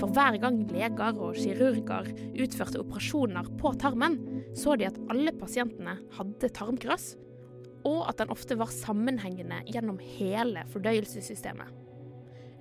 For 0.00 0.10
hver 0.10 0.36
gang 0.42 0.56
leger 0.74 1.20
og 1.22 1.36
kirurger 1.38 2.08
utførte 2.42 2.80
operasjoner 2.82 3.46
på 3.60 3.70
tarmen, 3.78 4.18
så 4.58 4.74
de 4.78 4.88
at 4.88 4.98
alle 5.12 5.30
pasientene 5.38 5.94
hadde 6.16 6.50
tarmkrøs, 6.56 7.12
og 7.86 8.02
at 8.08 8.18
den 8.18 8.32
ofte 8.34 8.56
var 8.58 8.72
sammenhengende 8.74 9.60
gjennom 9.68 10.00
hele 10.02 10.64
fordøyelsessystemet. 10.72 11.70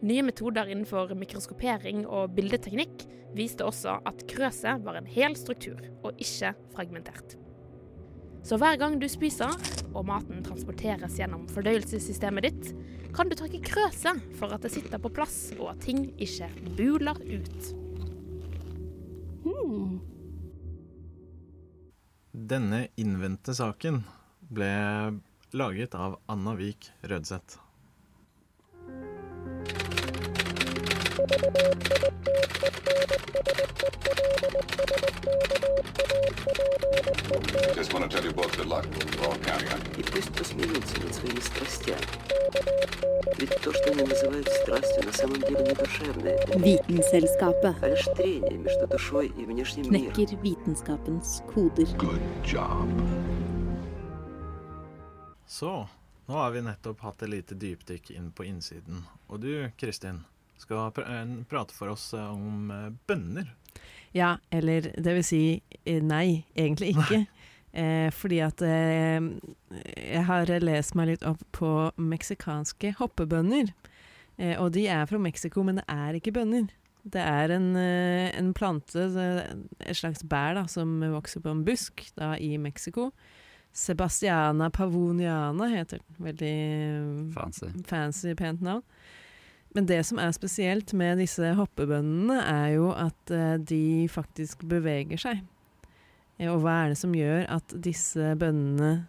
Nye 0.04 0.26
metoder 0.28 0.67
innenfor 0.67 1.13
mikroskopering 1.15 2.04
og 2.06 2.36
bildeteknikk 2.36 3.06
viste 3.34 3.65
også 3.65 3.98
at 4.06 4.26
krøset 4.30 4.84
var 4.86 5.00
en 5.00 5.08
hel 5.10 5.38
struktur, 5.39 5.80
og 6.04 6.19
ikke 6.22 6.54
fragmentert. 6.76 7.38
Så 8.43 8.58
hver 8.60 8.75
gang 8.79 8.97
du 8.99 9.08
spiser, 9.08 9.53
og 9.93 10.03
maten 10.10 10.43
transporteres 10.43 11.15
gjennom 11.19 11.45
fordøyelsessystemet 11.53 12.49
ditt, 12.49 12.73
kan 13.15 13.29
du 13.29 13.38
trekke 13.39 13.62
krøset 13.63 14.19
for 14.36 14.51
at 14.51 14.65
det 14.65 14.73
sitter 14.73 14.99
på 14.99 15.12
plass, 15.15 15.53
og 15.60 15.71
at 15.71 15.84
ting 15.86 16.10
ikke 16.21 16.49
buler 16.75 17.19
ut. 17.23 17.73
Denne 22.34 22.88
innvendte 22.99 23.56
saken 23.56 24.01
ble 24.51 24.73
laget 25.56 25.95
av 25.95 26.19
Anna 26.27 26.58
Vik 26.60 26.91
Rødseth. 27.08 27.62
Just 37.74 37.92
want 37.94 38.11
to 38.11 38.16
tell 38.16 38.24
you 38.24 38.33
both 38.33 38.57
good 38.57 38.66
luck. 38.66 38.87
We're 38.87 39.27
all 39.27 39.37
counting 39.38 39.68
on 39.68 39.81
you. 39.96 40.01
И 40.01 40.03
пусть 40.03 40.33
посмеются 40.35 41.01
над 41.01 41.14
своими 41.14 41.40
страстями. 41.40 42.07
Ведь 43.38 43.55
то, 43.62 43.72
что 43.72 43.90
они 43.92 44.03
называют 44.03 44.48
страстью, 44.48 45.05
на 45.05 45.12
самом 45.12 45.40
деле 45.40 45.62
не 45.62 45.74
душевное. 45.74 46.38
Vitenselskapet 46.57 47.77
А 47.83 47.88
лишь 47.88 48.05
трение 48.16 48.59
между 48.59 48.87
душой 48.88 49.29
и 49.29 49.44
внешним 49.44 49.90
миром. 49.92 50.12
knekker 50.12 50.37
vitenskapens 50.42 51.42
koder. 51.55 51.87
Good 51.96 52.20
job. 52.44 52.88
Så, 55.46 55.88
nå 56.27 56.35
har 56.35 56.51
vi 56.51 56.61
nettopp 56.62 57.01
hatt 57.01 57.22
et 57.22 57.29
lite 57.29 57.55
dypdykk 57.55 58.11
inn 58.11 58.33
på 58.33 58.44
innsiden. 58.44 59.05
Og 59.29 59.40
du, 59.40 59.70
Kristin, 59.81 60.24
Skal 60.63 60.91
pr 60.95 61.06
eh, 61.06 61.36
prate 61.49 61.76
for 61.76 61.93
oss 61.93 62.10
eh, 62.17 62.30
om 62.32 62.71
eh, 62.73 62.89
bønner. 63.10 63.52
Ja, 64.13 64.36
eller 64.54 64.91
det 64.93 65.15
vil 65.17 65.26
si 65.26 65.43
nei, 65.86 66.43
egentlig 66.56 66.93
ikke. 66.93 67.23
Eh, 67.73 68.12
fordi 68.13 68.38
at 68.45 68.62
eh, 68.62 69.17
jeg 69.97 70.23
har 70.28 70.52
lest 70.62 70.93
meg 70.93 71.10
litt 71.10 71.23
opp 71.26 71.41
på 71.58 71.69
meksikanske 71.97 72.91
hoppebønner. 72.99 73.71
Eh, 74.38 74.54
og 74.62 74.76
de 74.76 74.86
er 74.93 75.08
fra 75.10 75.17
Mexico, 75.17 75.63
men 75.65 75.82
det 75.82 75.88
er 75.89 76.19
ikke 76.19 76.36
bønner. 76.38 76.69
Det 77.04 77.19
er 77.19 77.52
en, 77.52 77.73
en 77.76 78.54
plante, 78.56 79.10
et 79.19 79.97
slags 79.97 80.21
bær, 80.23 80.54
da, 80.56 80.67
som 80.71 81.02
vokser 81.12 81.41
på 81.43 81.52
en 81.52 81.65
busk 81.67 82.06
da, 82.15 82.36
i 82.39 82.54
Mexico. 82.62 83.10
Sebastiana 83.73 84.69
pavoniana 84.71 85.67
heter 85.73 85.99
den. 85.99 86.21
Veldig 86.30 87.34
Fancy. 87.34 87.73
fancy, 87.89 88.36
pent 88.39 88.62
navn. 88.63 88.86
Men 89.73 89.88
det 89.89 90.03
som 90.05 90.19
er 90.21 90.33
spesielt 90.36 90.93
med 90.97 91.17
disse 91.21 91.53
hoppebøndene, 91.57 92.38
er 92.45 92.75
jo 92.75 92.91
at 92.93 93.33
eh, 93.33 93.55
de 93.57 94.05
faktisk 94.12 94.62
beveger 94.69 95.17
seg. 95.21 95.41
Eh, 96.38 96.49
og 96.51 96.62
hva 96.62 96.83
er 96.83 96.93
det 96.93 96.99
som 97.01 97.15
gjør 97.17 97.47
at 97.55 97.73
disse 97.81 98.36
bøndene, 98.39 99.07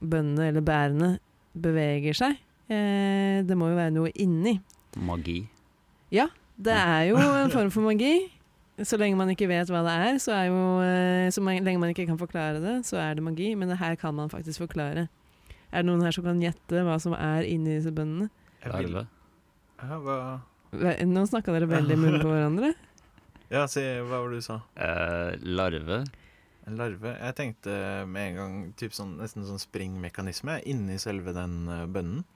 bøndene 0.00 0.48
eller 0.48 0.64
bærene, 0.64 1.10
beveger 1.52 2.16
seg? 2.16 2.40
Eh, 2.72 3.44
det 3.44 3.58
må 3.60 3.68
jo 3.68 3.76
være 3.76 3.92
noe 3.98 4.12
inni. 4.16 4.56
Magi. 4.96 5.42
Ja, 6.14 6.30
det 6.56 6.72
er 6.72 7.10
jo 7.10 7.20
en 7.42 7.52
form 7.52 7.70
for 7.74 7.84
magi. 7.90 8.16
Så 8.78 8.96
lenge 8.96 9.18
man 9.18 9.34
ikke 9.34 9.50
vet 9.50 9.68
hva 9.74 9.82
det 9.84 9.92
er, 10.06 10.18
så 10.22 10.36
er 10.36 10.44
jo 10.52 10.58
Så 11.34 11.42
lenge 11.42 11.80
man 11.82 11.90
ikke 11.90 12.06
kan 12.06 12.18
forklare 12.20 12.60
det, 12.62 12.76
så 12.86 13.00
er 13.02 13.18
det 13.18 13.24
magi. 13.26 13.50
Men 13.58 13.68
det 13.68 13.80
her 13.82 13.98
kan 13.98 14.14
man 14.14 14.30
faktisk 14.30 14.62
forklare. 14.64 15.08
Er 15.68 15.82
det 15.82 15.90
noen 15.90 16.06
her 16.06 16.14
som 16.14 16.24
kan 16.24 16.40
gjette 16.40 16.86
hva 16.86 16.96
som 17.02 17.12
er 17.18 17.44
inni 17.44 17.74
disse 17.74 17.92
bønnene? 17.92 18.30
Larve. 18.64 19.08
Ja, 19.78 19.98
hva 20.02 20.18
Nå 21.08 21.24
snakka 21.24 21.54
dere 21.54 21.68
veldig 21.70 21.94
i 21.94 22.00
munnen 22.00 22.22
på 22.22 22.30
hverandre. 22.32 22.74
Ja, 23.48 23.62
si 23.64 23.80
hva 23.80 24.18
var 24.20 24.26
det 24.28 24.42
du 24.42 24.44
sa? 24.44 24.58
Eh, 24.76 25.38
larve. 25.40 26.02
Larve? 26.68 27.14
Jeg 27.14 27.36
tenkte 27.38 27.76
med 28.04 28.26
en 28.26 28.34
gang 28.36 28.58
typ 28.76 28.92
sånn, 28.92 29.14
nesten 29.22 29.46
sånn 29.48 29.62
springmekanisme 29.62 30.58
inni 30.68 30.98
selve 31.00 31.32
den 31.32 31.62
eh, 31.72 31.86
bønnen. 31.88 32.26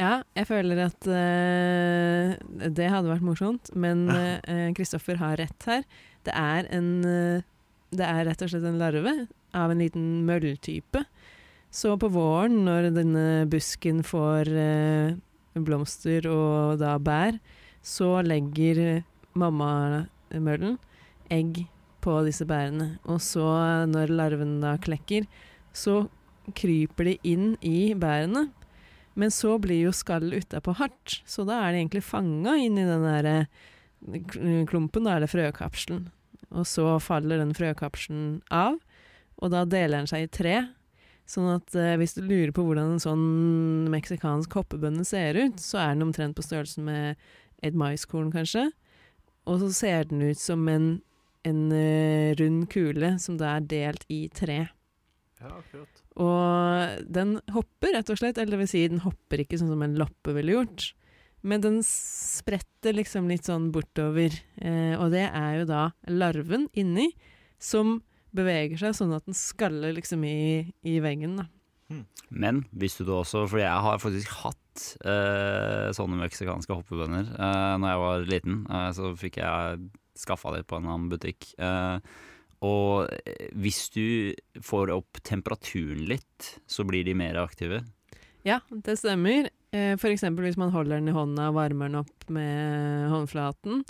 Ja, 0.00 0.22
jeg 0.38 0.48
føler 0.48 0.80
at 0.86 1.04
uh, 1.10 2.32
det 2.64 2.88
hadde 2.88 3.10
vært 3.10 3.26
morsomt, 3.26 3.68
men 3.74 4.06
Kristoffer 4.08 4.72
Kristoffer 4.78 5.20
har 5.20 5.36
rett 5.42 5.68
her. 5.68 5.84
Det 6.24 6.32
er 6.32 6.70
en 6.72 6.88
uh, 7.04 7.44
Det 7.92 8.08
er 8.08 8.24
rett 8.30 8.46
og 8.46 8.52
slett 8.54 8.64
en 8.70 8.80
larve 8.80 9.14
av 9.52 9.74
en 9.74 9.82
liten 9.82 10.08
mølltype. 10.24 11.04
Så 11.70 11.96
på 12.00 12.08
våren, 12.12 12.62
når 12.64 12.90
denne 12.96 13.24
busken 13.50 14.00
får 14.06 14.48
eh, 14.48 15.16
blomster 15.66 16.26
og 16.30 16.78
da 16.82 16.96
bær, 17.02 17.38
så 17.82 18.18
legger 18.26 19.02
mammamøllen 19.38 20.76
egg 21.32 21.64
på 22.04 22.18
disse 22.26 22.46
bærene. 22.48 22.96
Og 23.08 23.20
så, 23.22 23.46
når 23.90 24.14
larvene 24.14 24.60
da 24.62 24.76
klekker, 24.80 25.26
så 25.74 26.06
kryper 26.56 27.10
de 27.10 27.16
inn 27.28 27.50
i 27.64 27.92
bærene. 27.98 28.48
Men 29.18 29.32
så 29.34 29.56
blir 29.58 29.88
jo 29.88 29.94
skallet 29.96 30.44
utapå 30.44 30.76
hardt, 30.78 31.18
så 31.26 31.42
da 31.46 31.64
er 31.64 31.74
de 31.74 31.82
egentlig 31.82 32.04
fanga 32.06 32.54
inn 32.62 32.78
i 32.78 32.86
den 32.86 33.02
der 33.02 33.26
eh, 33.32 34.22
klumpen, 34.70 35.08
da 35.08 35.16
er 35.16 35.24
det 35.24 35.32
frøkapselen. 35.32 36.04
Og 36.54 36.68
så 36.70 36.86
faller 37.02 37.42
den 37.42 37.56
frøkapselen 37.56 38.38
av, 38.54 38.78
og 39.42 39.50
da 39.52 39.64
deler 39.66 39.98
den 39.98 40.10
seg 40.10 40.28
i 40.28 40.30
tre. 40.38 40.54
Sånn 41.28 41.48
at 41.52 41.74
eh, 41.76 41.96
hvis 42.00 42.16
du 42.16 42.22
lurer 42.24 42.54
på 42.56 42.64
hvordan 42.64 42.94
en 42.94 43.02
sånn 43.02 43.26
meksikansk 43.92 44.54
hoppebønne 44.56 45.04
ser 45.04 45.36
ut, 45.36 45.60
så 45.60 45.82
er 45.82 45.92
den 45.92 46.06
omtrent 46.06 46.38
på 46.38 46.44
størrelse 46.46 46.80
med 46.84 47.20
et 47.64 47.76
maiskorn, 47.76 48.30
kanskje. 48.32 48.70
Og 49.48 49.60
så 49.60 49.68
ser 49.76 50.08
den 50.08 50.24
ut 50.24 50.40
som 50.40 50.64
en, 50.72 50.88
en 51.48 51.62
uh, 51.72 52.34
rund 52.40 52.66
kule 52.72 53.14
som 53.20 53.38
da 53.40 53.56
er 53.56 53.68
delt 53.68 54.04
i 54.12 54.26
tre. 54.32 54.66
Ja, 55.38 55.52
akkurat. 55.52 56.02
Og 56.18 57.04
den 57.14 57.36
hopper, 57.54 57.92
rett 57.94 58.10
og 58.12 58.18
slett. 58.20 58.40
Eller 58.40 58.56
det 58.56 58.62
vil 58.64 58.70
si, 58.72 58.86
den 58.90 59.04
hopper 59.04 59.44
ikke 59.44 59.60
sånn 59.60 59.70
som 59.72 59.84
en 59.84 59.96
loppe 60.00 60.34
ville 60.36 60.56
gjort. 60.56 60.90
Men 61.46 61.62
den 61.62 61.78
spretter 61.86 62.96
liksom 62.96 63.28
litt 63.30 63.46
sånn 63.46 63.70
bortover. 63.74 64.34
Eh, 64.58 64.94
og 64.98 65.12
det 65.14 65.28
er 65.28 65.60
jo 65.60 65.68
da 65.70 65.82
larven 66.10 66.66
inni 66.76 67.12
som 67.62 68.00
beveger 68.36 68.80
seg 68.80 68.96
sånn 68.98 69.14
at 69.16 69.26
den 69.28 69.36
skaller 69.36 69.94
liksom 69.96 70.24
i, 70.28 70.66
i 70.86 70.98
veggen, 71.04 71.38
da. 71.40 71.48
Men 72.28 72.62
visste 72.76 73.06
du 73.08 73.14
også, 73.16 73.46
for 73.48 73.62
jeg 73.62 73.84
har 73.84 74.00
faktisk 74.02 74.32
hatt 74.42 74.82
eh, 75.08 75.88
sånne 75.96 76.18
meksikanske 76.20 76.74
hoppebønner 76.76 77.30
eh, 77.32 77.76
Når 77.80 77.88
jeg 77.88 78.02
var 78.02 78.26
liten. 78.28 78.58
Eh, 78.68 78.90
så 78.96 79.12
fikk 79.16 79.38
jeg 79.40 79.86
skaffa 80.18 80.52
det 80.56 80.66
på 80.68 80.76
en 80.76 80.88
annen 80.90 81.08
butikk. 81.08 81.48
Eh, 81.56 81.96
og 82.66 83.08
eh, 83.22 83.48
hvis 83.56 83.86
du 83.94 84.34
får 84.64 84.92
opp 84.92 85.22
temperaturen 85.24 86.04
litt, 86.10 86.50
så 86.68 86.84
blir 86.84 87.06
de 87.08 87.16
mer 87.16 87.40
aktive. 87.40 87.80
Ja, 88.46 88.60
det 88.68 88.98
stemmer. 89.00 89.48
Eh, 89.72 89.94
for 90.00 90.12
eksempel 90.12 90.48
hvis 90.48 90.60
man 90.60 90.74
holder 90.74 90.98
den 91.00 91.08
i 91.08 91.16
hånda 91.16 91.48
og 91.50 91.58
varmer 91.58 91.88
den 91.88 92.02
opp 92.02 92.28
med 92.32 93.08
håndflaten, 93.12 93.82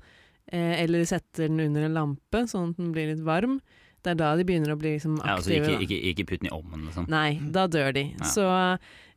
eh, 0.53 0.79
eller 0.85 1.07
setter 1.09 1.49
den 1.51 1.67
under 1.67 1.89
en 1.89 1.99
lampe 1.99 2.47
sånn 2.51 2.73
at 2.73 2.81
den 2.81 2.95
blir 2.95 3.11
litt 3.11 3.27
varm. 3.27 3.59
Det 4.05 4.13
er 4.15 4.19
da 4.21 4.31
de 4.39 4.45
begynner 4.49 4.73
å 4.75 4.79
bli 4.79 4.95
liksom 4.97 5.19
Ja, 5.21 5.35
altså 5.37 5.51
aktive. 5.51 5.67
ikke, 5.67 5.75
da. 5.79 5.85
ikke, 5.89 6.01
ikke 6.13 6.27
putt 6.31 6.41
den 6.45 6.51
i 6.51 6.55
ovnen, 6.55 6.87
liksom. 6.89 7.09
Nei, 7.13 7.29
da 7.59 7.67
dør 7.67 7.93
de. 7.97 8.05
Ja. 8.15 8.25
Så 8.31 8.47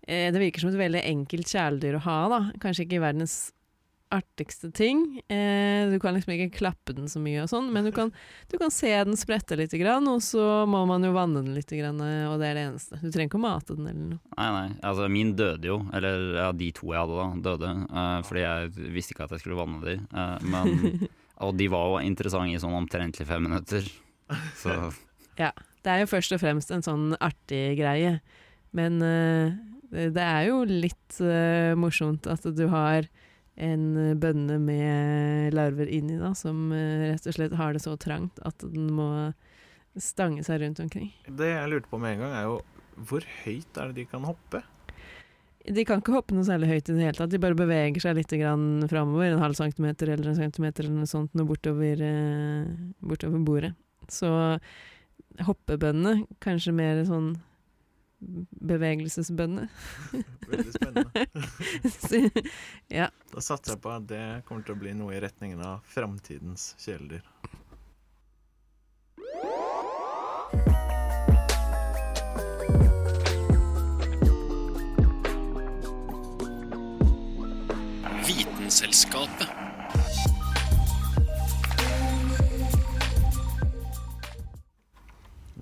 eh, 0.07 0.27
det 0.33 0.41
virker 0.41 0.63
som 0.65 0.73
et 0.73 0.79
veldig 0.81 1.03
enkelt 1.05 1.51
kjæledyr 1.53 1.99
å 1.99 2.05
ha, 2.07 2.19
da. 2.33 2.39
Kanskje 2.63 2.87
ikke 2.87 3.03
verdens 3.03 3.39
artigste 4.11 4.67
ting. 4.75 5.21
Eh, 5.31 5.87
du 5.87 5.95
kan 6.03 6.11
liksom 6.17 6.33
ikke 6.35 6.57
klappe 6.57 6.91
den 6.97 7.07
så 7.07 7.21
mye 7.23 7.45
og 7.45 7.47
sånn, 7.47 7.69
men 7.71 7.85
du 7.87 7.93
kan, 7.95 8.09
du 8.51 8.57
kan 8.59 8.73
se 8.73 8.89
den 9.07 9.15
sprette 9.15 9.55
litt, 9.55 9.71
grann, 9.79 10.03
og 10.11 10.19
så 10.25 10.65
må 10.67 10.81
man 10.89 11.05
jo 11.07 11.13
vanne 11.15 11.39
den 11.45 11.53
litt, 11.55 11.71
grann, 11.71 12.01
eh, 12.03 12.25
og 12.27 12.41
det 12.41 12.49
er 12.49 12.59
det 12.59 12.65
eneste. 12.73 12.99
Du 12.99 13.07
trenger 13.07 13.29
ikke 13.29 13.39
å 13.39 13.45
mate 13.45 13.77
den 13.77 13.87
eller 13.87 14.09
noe. 14.17 14.19
Nei, 14.35 14.49
nei. 14.57 14.67
Altså, 14.83 15.07
min 15.13 15.31
døde 15.39 15.71
jo. 15.71 15.79
Eller 15.95 16.27
ja, 16.41 16.49
de 16.51 16.71
to 16.75 16.91
jeg 16.91 16.99
hadde, 17.05 17.15
da, 17.15 17.53
døde. 17.53 17.71
eh, 17.87 18.19
fordi 18.27 18.43
jeg 18.43 18.91
visste 18.97 19.15
ikke 19.15 19.29
at 19.29 19.37
jeg 19.37 19.45
skulle 19.45 19.61
vanne 19.61 19.79
de. 19.87 19.95
eh, 20.11 20.37
men, 20.57 21.07
og 21.47 21.55
de 21.57 21.71
var 21.71 21.87
jo 21.93 22.03
interessante 22.11 22.51
i 22.51 22.59
sånn 22.61 22.75
omtrentlig 22.83 23.29
fem 23.31 23.47
minutter. 23.47 23.87
Så 24.59 24.77
Ja. 25.39 25.51
Det 25.81 25.89
er 25.89 26.03
jo 26.03 26.11
først 26.11 26.33
og 26.35 26.41
fremst 26.43 26.71
en 26.73 26.85
sånn 26.85 27.05
artig 27.17 27.77
greie. 27.79 28.19
Men 28.77 29.01
uh, 29.01 29.53
det 29.89 30.23
er 30.23 30.47
jo 30.51 30.61
litt 30.67 31.17
uh, 31.23 31.73
morsomt 31.79 32.29
at 32.29 32.45
du 32.55 32.67
har 32.71 33.09
en 33.61 33.87
bønne 34.21 34.57
med 34.61 35.55
larver 35.57 35.89
inni, 35.91 36.19
da, 36.21 36.31
som 36.37 36.69
uh, 36.71 37.09
rett 37.09 37.25
og 37.27 37.37
slett 37.37 37.57
har 37.59 37.75
det 37.75 37.83
så 37.83 37.95
trangt 37.99 38.39
at 38.47 38.61
den 38.63 38.91
må 38.95 39.09
stange 39.99 40.45
seg 40.45 40.61
rundt 40.61 40.79
omkring. 40.85 41.09
Det 41.27 41.49
jeg 41.51 41.73
lurte 41.73 41.91
på 41.91 41.99
med 41.99 42.15
en 42.15 42.27
gang, 42.27 42.37
er 42.37 42.47
jo 42.47 42.61
hvor 43.09 43.25
høyt 43.41 43.81
er 43.81 43.91
det 43.91 44.03
de 44.03 44.07
kan 44.07 44.23
hoppe? 44.27 44.61
De 45.61 45.83
kan 45.85 45.99
ikke 46.01 46.13
hoppe 46.15 46.33
noe 46.33 46.45
særlig 46.45 46.69
høyt 46.71 46.87
i 46.89 46.93
det 46.95 47.03
hele 47.05 47.17
tatt, 47.17 47.33
de 47.33 47.41
bare 47.41 47.57
beveger 47.57 48.01
seg 48.01 48.15
litt 48.17 48.31
grann 48.33 48.85
framover, 48.89 49.33
en 49.33 49.43
halv 49.43 49.57
centimeter 49.57 50.13
eller 50.13 50.31
en 50.31 50.39
centimeter 50.39 50.85
eller 50.85 51.03
noe 51.03 51.09
sånt, 51.09 51.33
noe 51.37 51.49
bortover, 51.49 52.01
bortover 53.01 53.43
bordet. 53.45 53.73
Så 54.11 54.29
hoppebønne, 55.47 56.25
kanskje 56.43 56.73
mer 56.75 56.99
sånn 57.07 57.31
bevegelsesbønne. 58.21 59.63
Veldig 60.51 60.73
spennende. 60.75 61.25
Så- 61.95 62.43
ja. 62.99 63.07
Da 63.31 63.41
satser 63.41 63.73
jeg 63.77 63.81
på 63.85 63.93
at 63.95 64.05
det 64.11 64.23
kommer 64.49 64.67
til 64.67 64.75
å 64.75 64.81
bli 64.83 64.93
noe 64.99 65.15
i 65.17 65.23
retningen 65.23 65.63
av 65.65 65.81
framtidens 65.89 66.73
kjæledyr. 66.83 67.23
Vitenselskapet. 78.27 79.47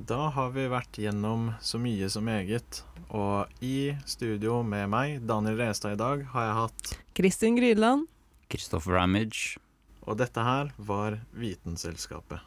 Da 0.09 0.31
har 0.33 0.47
vi 0.55 0.63
vært 0.65 0.97
gjennom 0.97 1.51
så 1.61 1.77
mye 1.77 2.07
som 2.09 2.25
eget, 2.33 2.79
og 3.13 3.45
i 3.61 3.93
studio 4.09 4.63
med 4.65 4.87
meg, 4.89 5.19
Daniel 5.29 5.59
Restad, 5.61 5.93
i 5.93 5.99
dag 6.01 6.23
har 6.31 6.47
jeg 6.47 6.55
hatt 6.57 6.93
Kristin 7.19 7.59
Grydland. 7.59 8.07
Christopher 8.49 8.97
Ramage. 8.97 9.59
Og 10.09 10.17
dette 10.17 10.41
her 10.41 10.73
var 10.81 11.19
Vitenselskapet. 11.37 12.41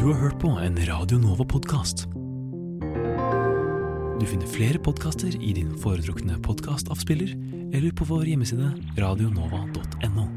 Du 0.00 0.08
har 0.08 0.16
hørt 0.24 0.40
på 0.40 0.56
en 0.64 0.80
Radio 0.88 1.20
Nova-podkast. 1.20 2.08
Du 4.20 4.26
finner 4.26 4.46
flere 4.46 4.78
podkaster 4.78 5.34
i 5.42 5.52
din 5.52 5.72
foretrukne 5.82 6.38
podkastavspiller 6.42 7.34
eller 7.74 7.90
på 7.90 8.04
vår 8.06 8.24
hjemmeside 8.30 8.70
radionova.no. 8.98 10.28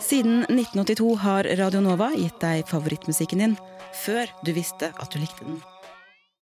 Siden 0.00 0.42
1982 0.42 1.16
har 1.16 1.44
Radio 1.58 1.80
Nova 1.80 2.12
gitt 2.14 2.38
deg 2.40 2.68
favorittmusikken 2.70 3.42
din 3.42 3.56
før 4.06 4.30
du 4.46 4.54
visste 4.54 4.94
at 4.94 5.10
du 5.10 5.18
likte 5.18 5.42
den. 5.42 5.58